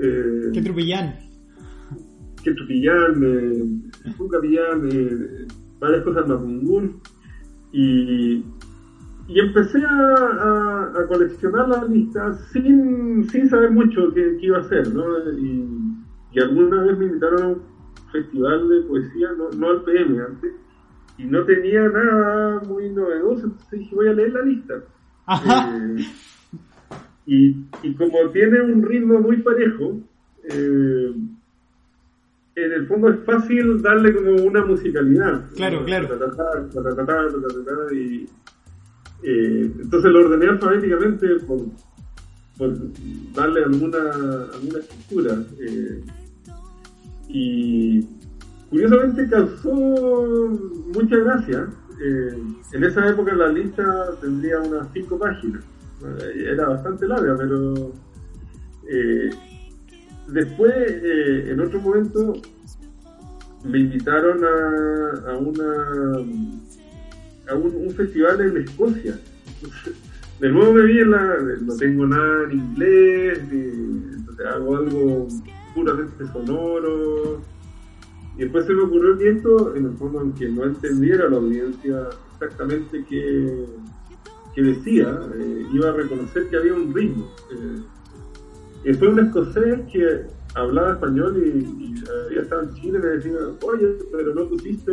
[0.02, 1.16] eh, que Trupillán.
[2.44, 3.82] Que Trupillán, eh,
[4.32, 5.48] Capillán, eh,
[5.80, 6.42] varias cosas más,
[7.72, 8.44] y,
[9.28, 14.62] y empecé a, a, coleccionar las listas sin, sin saber mucho qué, qué, iba a
[14.62, 15.04] hacer, ¿no?
[15.38, 15.68] Y,
[16.32, 17.62] y, alguna vez me invitaron a un
[18.12, 20.54] festival de poesía, no, no al PM antes,
[21.18, 24.74] y no tenía nada muy novedoso, entonces dije, voy a leer la lista.
[25.28, 25.78] Ajá.
[25.78, 26.06] Eh,
[27.30, 30.00] y, y como tiene un ritmo muy parejo,
[30.46, 31.14] eh,
[32.56, 35.46] en el fondo es fácil darle como una musicalidad.
[35.56, 36.08] Claro, claro.
[37.94, 38.28] Y,
[39.22, 41.60] eh, entonces lo ordené alfabéticamente por,
[42.58, 42.76] por
[43.36, 44.00] darle alguna,
[44.52, 45.38] alguna estructura.
[45.60, 46.04] Eh,
[47.28, 48.08] y
[48.72, 49.72] curiosamente causó
[50.96, 51.68] mucha gracia.
[52.02, 52.44] Eh,
[52.74, 55.64] en esa época la lista tendría unas cinco páginas.
[56.02, 57.94] Eh, era bastante larga, pero
[58.90, 59.30] eh,
[60.28, 62.34] después, eh, en otro momento,
[63.66, 66.20] me invitaron a, a una
[67.50, 69.20] a un, festival en Escocia.
[70.40, 75.28] de nuevo me vi en la, no tengo nada en inglés, entonces hago algo
[75.76, 77.42] puramente sonoro.
[78.38, 82.08] Y después se me ocurrió el viento, en el fondo, aunque no entendiera la audiencia
[82.34, 83.66] exactamente qué,
[84.60, 87.32] que decía, eh, iba a reconocer que había un ritmo.
[88.84, 91.96] Eh, fue un escocés que hablaba español y,
[92.26, 94.92] había estado en Chile y me decía, oye, pero no pusiste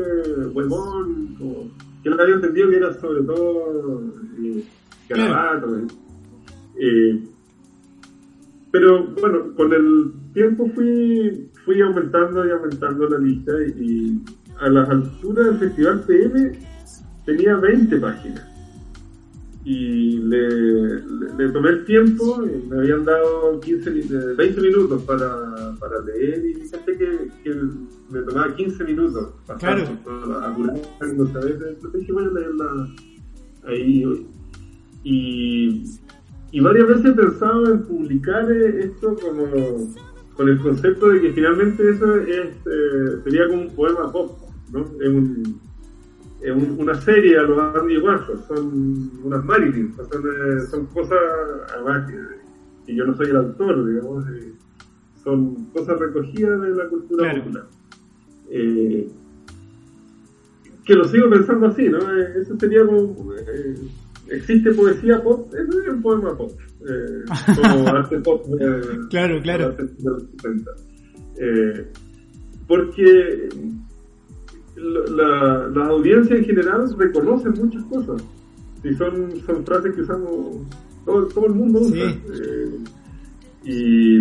[0.52, 1.68] huevón, o,
[2.02, 4.02] que no había entendido que era sobre todo
[4.40, 4.64] eh,
[5.08, 5.78] garabato.
[6.78, 7.24] Eh,
[8.70, 14.22] pero bueno, con el tiempo fui, fui aumentando y aumentando la lista y,
[14.60, 16.52] a las alturas del Festival PM
[17.24, 18.55] tenía 20 páginas
[19.68, 21.00] y le,
[21.36, 23.90] le, tomé el tiempo, y me habían dado 15,
[24.36, 27.60] 20 minutos para, para leer y fíjate que, que
[28.08, 29.82] me tomaba 15 minutos para claro.
[30.44, 32.88] apurar, entonces dije voy a leer la,
[33.64, 34.28] ahí.
[35.02, 35.82] Y,
[36.52, 39.92] y varias veces he pensado en publicar esto como
[40.36, 44.38] con el concepto de que finalmente eso es, eh, sería como un poema pop,
[44.70, 44.82] ¿no?
[45.00, 45.65] Es, un,
[46.48, 51.18] es una serie a los Andy Warhol, son unas Marilyn, son, eh, son cosas,
[51.74, 54.52] además que, yo no soy el autor, digamos, eh,
[55.22, 57.66] son cosas recogidas de la cultura popular.
[60.84, 61.98] que lo sigo pensando así, ¿no?
[61.98, 63.32] Eso sería como
[64.30, 66.52] existe poesía pop, eso es un poema pop,
[66.88, 67.24] eh,
[67.56, 69.76] como arte pop de, claro, claro.
[71.38, 71.86] Eh,
[72.66, 73.48] porque
[74.76, 78.22] la, la, audiencia en general reconoce muchas cosas.
[78.84, 80.56] Y son, son frases que usamos,
[81.04, 82.10] todo, todo el mundo usa.
[82.10, 82.78] Eh,
[83.64, 84.18] y,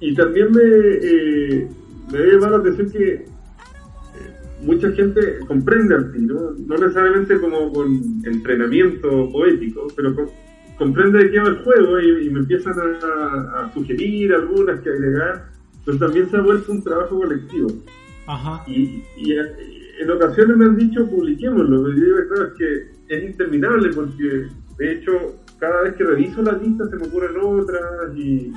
[0.00, 1.68] y también me, eh,
[2.12, 3.32] me debe llamar la atención que
[4.62, 10.14] mucha gente comprende al tiro, no necesariamente como con entrenamiento poético, pero
[10.78, 15.48] comprende de qué va el juego y, me empiezan a, sugerir algunas que agregar,
[15.84, 17.68] pero también se ha vuelto un trabajo colectivo.
[18.26, 18.64] Ajá.
[18.66, 19.02] Y,
[20.00, 24.46] en ocasiones me han dicho publiquémoslo, pero yo digo, claro, es que es interminable porque
[24.78, 25.12] de hecho
[25.58, 28.52] cada vez que reviso la lista se me ocurren otras y,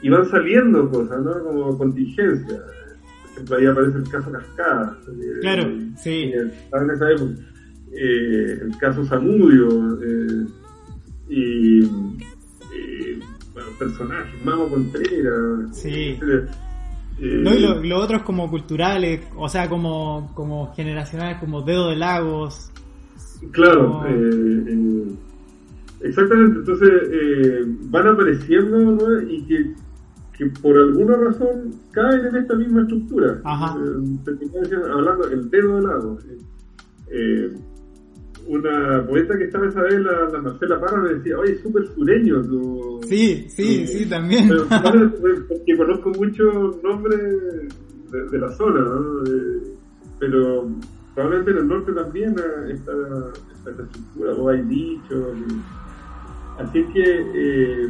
[0.00, 1.44] y van saliendo cosas, ¿no?
[1.44, 2.62] Como contingencias
[3.56, 4.98] ahí aparece el caso Cascada.
[5.08, 6.32] Eh, claro, sí.
[6.32, 7.32] En esa época.
[7.92, 9.98] Eh, el caso Samudio.
[10.02, 10.46] Eh,
[11.28, 11.80] y.
[13.52, 15.76] bueno, personajes, Mamo Contreras.
[15.76, 16.18] Sí.
[17.20, 21.96] No, y lo, otro es como culturales, o sea, como, como generacionales, como Dedo de
[21.96, 22.70] Lagos.
[23.52, 24.04] Claro,
[26.00, 26.58] exactamente.
[26.58, 26.90] Entonces
[27.90, 29.22] van apareciendo ¿no?
[29.22, 29.74] y que
[30.40, 33.42] que por alguna razón caen en esta misma estructura.
[33.44, 33.76] Ajá.
[33.78, 36.18] Eh, hablando el dedo del lado.
[38.40, 41.86] Eh, una poeta que estaba esa vez, la, la Marcela Parra, me decía, oye, súper
[41.94, 42.42] sureño.
[43.02, 44.48] sí, sí, sí, también.
[45.48, 47.20] porque conozco muchos nombres
[48.30, 49.22] de, la zona, ¿no?
[50.18, 50.68] pero
[51.14, 52.34] probablemente en el norte también
[52.70, 52.92] está,
[53.52, 55.36] esta estructura, o hay dichos.
[56.58, 57.02] Así que
[57.34, 57.88] eh,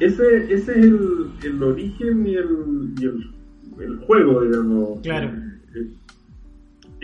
[0.00, 3.30] ese, ese es el, el origen y el, y el,
[3.80, 5.00] el, juego, digamos.
[5.02, 5.30] Claro.
[5.74, 5.90] Eh,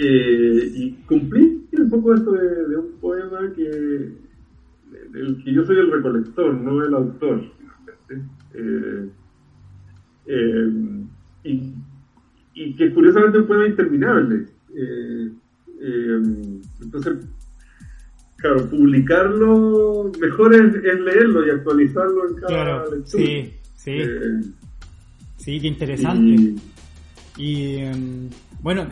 [0.02, 3.62] eh, y cumplí un poco esto de, de, un poema que
[5.12, 7.44] del que yo soy el recolector, no el autor.
[8.54, 9.08] Eh,
[10.26, 10.70] eh,
[11.44, 11.74] y,
[12.54, 14.46] y, que curiosamente es un poema interminable.
[14.74, 15.30] Eh,
[16.82, 17.16] entonces
[18.40, 23.90] Claro, publicarlo, mejor es, leerlo y actualizarlo en cada claro, Sí, sí.
[23.90, 24.40] Eh,
[25.36, 26.54] sí, qué interesante.
[27.36, 28.30] Y, em,
[28.62, 28.88] bueno,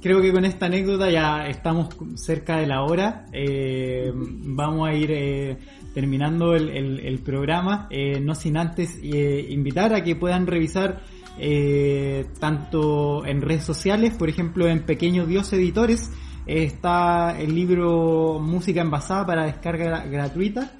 [0.00, 3.26] creo que con esta anécdota ya estamos cerca de la hora.
[3.32, 5.58] Eh, vamos a ir eh,
[5.94, 7.88] terminando el, programa,
[8.20, 11.02] no sin antes invitar a que puedan revisar
[12.38, 16.10] tanto en redes sociales, por ejemplo en Pequeños Dios Editores,
[16.46, 20.72] Está el libro Música Envasada para descarga gratuita.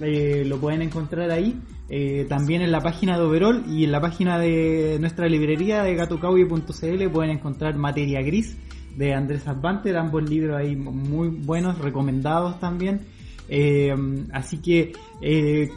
[0.00, 1.58] Eh, lo pueden encontrar ahí.
[1.88, 5.94] Eh, también en la página de Overall y en la página de nuestra librería de
[5.94, 8.56] gatocauye.cl pueden encontrar Materia Gris
[8.96, 13.02] de Andrés Advanter, ambos libros ahí muy buenos, recomendados también.
[13.48, 13.94] Eh,
[14.32, 14.92] así que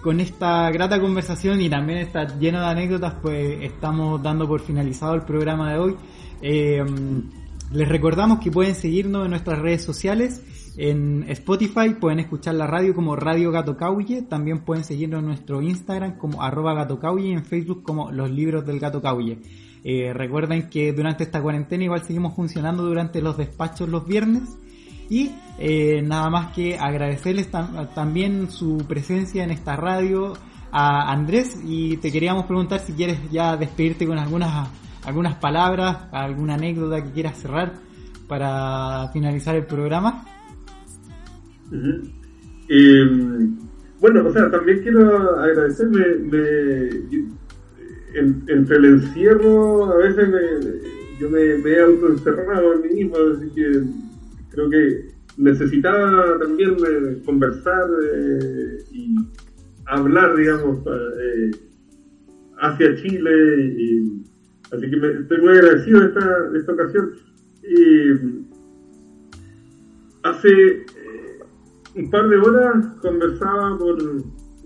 [0.01, 5.15] con esta grata conversación y también está lleno de anécdotas, pues estamos dando por finalizado
[5.15, 5.95] el programa de hoy.
[7.71, 10.41] Les recordamos que pueden seguirnos en nuestras redes sociales.
[10.77, 14.21] En Spotify pueden escuchar la radio como Radio Gato Cauye.
[14.21, 18.29] También pueden seguirnos en nuestro Instagram como arroba Gato Cauye y en Facebook como Los
[18.29, 19.39] Libros del Gato Cauye.
[19.83, 24.43] Eh, recuerden que durante esta cuarentena igual seguimos funcionando durante los despachos los viernes.
[25.09, 27.49] Y eh, nada más que agradecerles
[27.95, 30.33] también su presencia en esta radio
[30.71, 34.69] a Andrés y te queríamos preguntar si quieres ya despedirte con algunas
[35.05, 37.75] algunas palabras, alguna anécdota que quieras cerrar
[38.27, 40.36] para finalizar el programa.
[42.69, 43.57] Em,
[43.99, 46.03] bueno, o sea, también quiero agradecerme
[48.15, 50.29] entre el encierro, a veces
[51.19, 53.83] yo me, he autoencerrado en mí mismo, así que
[54.49, 55.07] creo que
[55.37, 59.15] necesitaba también eh, conversar eh, y
[59.85, 61.51] hablar, digamos, eh,
[62.59, 64.27] hacia Chile y
[64.71, 67.11] Así que me, estoy muy agradecido de esta, de esta ocasión.
[67.63, 68.45] Y
[70.23, 70.85] hace
[71.97, 73.97] un par de horas conversaba por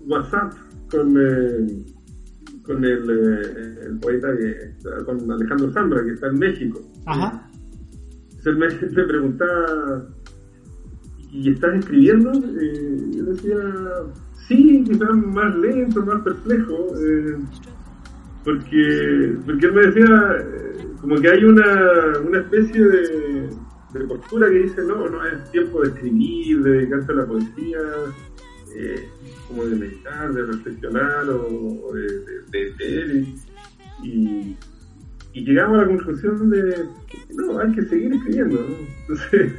[0.06, 0.52] WhatsApp
[0.90, 1.84] con, eh,
[2.62, 6.80] con el, eh, el, poeta, que, con Alejandro Zambra, que está en México.
[7.06, 7.48] Ajá.
[8.42, 10.06] Se me, me preguntaba
[11.32, 12.30] ¿y estás escribiendo?
[12.32, 13.56] Eh, yo decía,
[14.46, 17.38] sí, quizás más lento, más perplejo, eh,
[18.44, 20.46] porque, porque él me decía,
[21.00, 23.48] como que hay una, una especie de,
[23.92, 27.78] de, postura que dice, no, no es tiempo de escribir, de dedicarse a la poesía,
[29.48, 33.24] como de meditar, de reflexionar o, de, leer.
[34.02, 34.56] Y,
[35.34, 36.84] y, llegamos a la conclusión de,
[37.34, 38.66] no, hay que seguir escribiendo.
[39.08, 39.52] Entonces,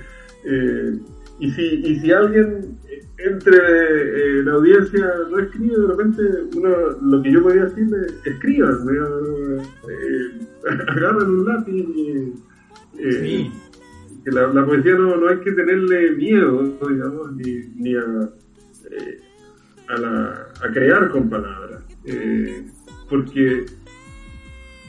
[1.40, 2.78] y si, y si alguien
[3.18, 6.22] entre eh, la audiencia no escribe, de repente
[6.56, 6.70] uno,
[7.02, 8.88] lo que yo podría decirle, escriban,
[9.90, 10.32] eh,
[10.88, 12.34] agarren un lápiz y...
[13.00, 13.52] Eh,
[14.24, 18.30] que la, poesía no, no hay que tenerle miedo, digamos, ni, ni a,
[18.92, 19.20] eh,
[19.90, 21.84] a, la, crear con palabras.
[23.10, 23.66] porque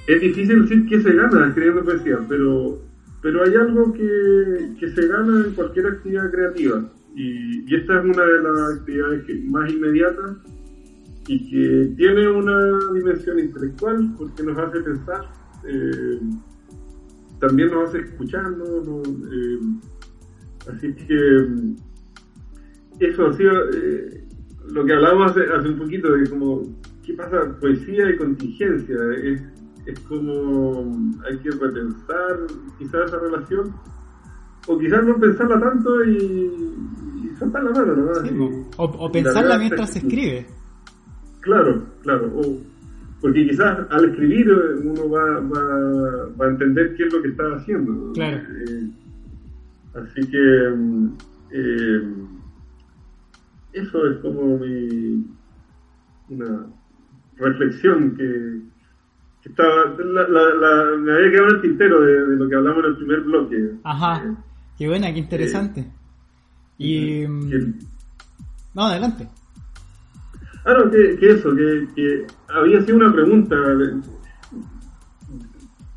[0.06, 2.80] es difícil decir que se gana escribiendo poesía, pero
[3.24, 6.84] pero hay algo que, que se gana en cualquier actividad creativa.
[7.16, 10.36] Y, y, esta es una de las actividades que, más inmediatas
[11.26, 15.22] y que tiene una dimensión intelectual porque nos hace pensar,
[15.66, 16.20] eh,
[17.46, 18.88] también nos hace escucharnos.
[18.88, 19.58] Eh,
[20.72, 21.16] así que
[23.00, 24.24] eso ha sido eh,
[24.68, 26.62] lo que hablábamos hace, hace, un poquito de como,
[27.04, 27.56] ¿qué pasa?
[27.60, 28.96] Poesía y contingencia.
[29.22, 29.42] Es,
[29.86, 30.90] es como
[31.28, 32.46] hay que repensar
[32.78, 33.74] quizás esa relación
[34.66, 36.16] o quizás no pensarla tanto y,
[37.22, 38.68] y soltar la mano ¿no?
[38.78, 40.46] o, pensarla mientras se escribe
[41.40, 42.58] claro claro o,
[43.24, 44.52] porque quizás al escribir
[44.84, 48.90] uno va, va, va, a entender qué es lo que está haciendo claro eh,
[49.94, 50.74] así que
[51.52, 52.02] eh,
[53.72, 55.24] eso es como mi
[56.28, 56.66] una
[57.38, 58.60] reflexión que
[59.48, 63.20] estaba, la, me había quedado en el tintero de, lo que hablamos en el primer
[63.20, 63.70] bloque.
[63.84, 64.34] Ajá, eh,
[64.78, 65.80] qué buena, qué interesante.
[65.80, 65.92] Eh,
[66.78, 67.28] y.
[67.28, 67.78] Mm,
[68.74, 69.28] no, adelante.
[70.64, 73.56] Ah, no, que, eso, que, que, había sido una pregunta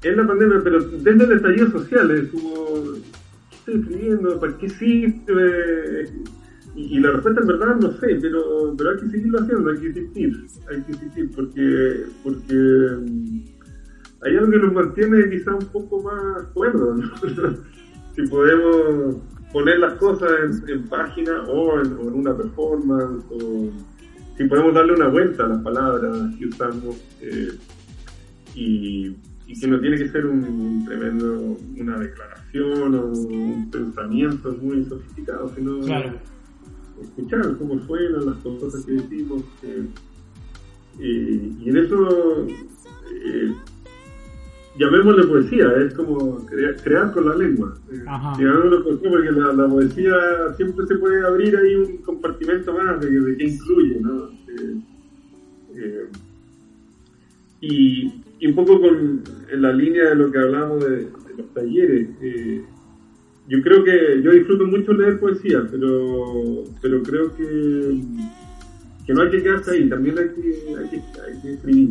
[0.03, 2.93] en la pandemia, pero desde el estallido social, es como,
[3.49, 4.39] ¿qué estoy escribiendo?
[4.39, 6.09] ¿Para qué sirve?
[6.75, 9.87] Y, la respuesta en verdad no sé, pero, pero hay que seguirlo haciendo, hay que
[9.87, 13.45] insistir, hay que insistir porque, porque mm,
[14.21, 16.99] hay algo que nos mantiene quizá un poco más cuerdos,
[18.15, 19.15] si podemos
[19.51, 20.29] poner las cosas
[20.67, 23.71] en, página o en, una performance, o
[24.37, 27.57] si podemos darle una vuelta a las palabras que usamos, eh,
[28.53, 29.15] y,
[29.47, 35.51] y, que no tiene que ser un, tremendo, una declaración o un pensamiento muy sofisticado,
[35.55, 35.79] sino
[37.01, 39.43] escuchar cómo suenan las cosas que decimos.
[39.63, 39.85] Eh,
[40.99, 42.47] eh, y en eso,
[44.77, 47.73] llamémosle poesía, es como crear, con la lengua.
[47.91, 48.03] Eh,
[48.39, 50.13] llamémosle poesía porque la, poesía
[50.55, 54.29] siempre se puede abrir ahí un compartimento más de, de qué incluye, ¿no?
[57.59, 61.53] Y, y, un poco con, en la línea de lo que hablamos de, de los
[61.53, 62.07] talleres
[63.47, 68.01] yo creo que yo disfruto mucho leer poesía, pero, pero creo que,
[69.05, 71.89] que no hay que quedarse ahí, también hay que, hay que, hay que escribir.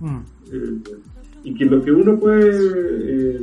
[0.00, 0.20] Mm.
[1.44, 3.40] Eh, y que lo que uno puede eh,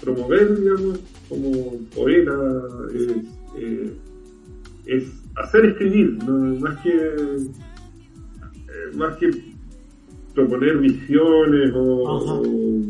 [0.00, 2.32] promover, digamos, como poeta,
[2.94, 3.16] es,
[3.58, 3.92] eh,
[4.86, 5.04] es
[5.36, 6.60] hacer escribir, ¿no?
[6.60, 7.16] más que
[8.94, 9.30] más que
[10.34, 12.82] proponer visiones o,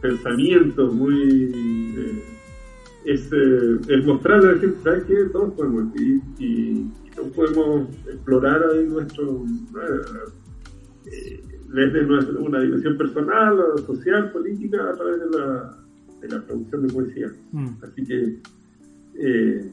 [0.00, 1.14] pensamientos muy...
[1.96, 2.22] Eh,
[3.04, 5.14] es, eh, mostrarle a la gente, ¿sabes qué?
[5.32, 9.44] Todos podemos escribir y, todos podemos explorar ahí nuestro...
[11.06, 12.04] Eh, desde
[12.38, 15.78] una dimensión personal, social, política, a través de la,
[16.20, 17.26] de la producción de poesía.
[17.52, 17.68] Mm.
[17.82, 18.38] Así que...
[19.14, 19.70] Eh,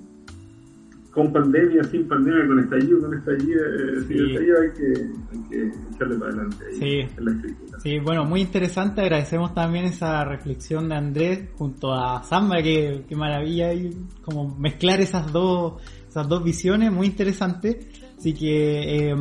[1.11, 4.13] con pandemia, sin pandemia, con estallido, con estallido, eh, sí.
[4.13, 5.01] estallido hay que,
[5.31, 7.79] hay que echarle para adelante ahí en la escritura.
[7.79, 13.15] Sí, bueno, muy interesante, agradecemos también esa reflexión de Andrés junto a Samba, que, qué
[13.15, 13.89] maravilla y
[14.21, 17.79] como mezclar esas dos, esas dos visiones, muy interesante.
[18.19, 19.15] Así que, eh,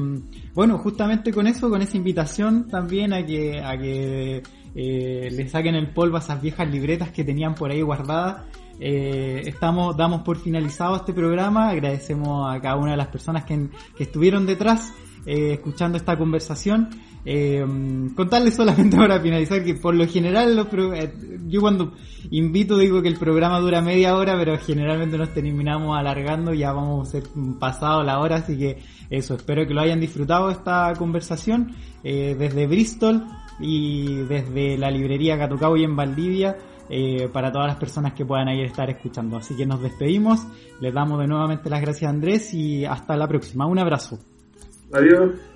[0.54, 4.42] bueno, justamente con eso, con esa invitación también a que, a que
[4.74, 8.42] eh, le saquen el polvo a esas viejas libretas que tenían por ahí guardadas
[8.80, 11.70] eh, estamos, damos por finalizado este programa.
[11.70, 13.68] Agradecemos a cada una de las personas que,
[13.98, 14.92] estuvieron detrás
[15.27, 16.89] eh, escuchando esta conversación.
[17.24, 17.65] Eh,
[18.15, 20.69] contarles solamente para finalizar que por lo general los
[21.47, 21.93] yo cuando
[22.31, 27.09] invito digo que el programa dura media hora, pero generalmente nos terminamos alargando, ya vamos
[27.09, 27.24] a ser
[27.59, 28.78] pasado la hora, así que
[29.11, 33.24] eso, espero que lo hayan disfrutado esta conversación desde Bristol
[33.61, 36.57] y desde la librería Catucao y en Valdivia
[36.90, 39.36] eh, para todas las personas que puedan ahí estar escuchando.
[39.36, 40.47] Así que nos despedimos,
[40.81, 43.66] les damos de nuevamente las gracias a Andrés y hasta la próxima.
[43.66, 44.19] Un abrazo.
[44.93, 45.47] Adiós.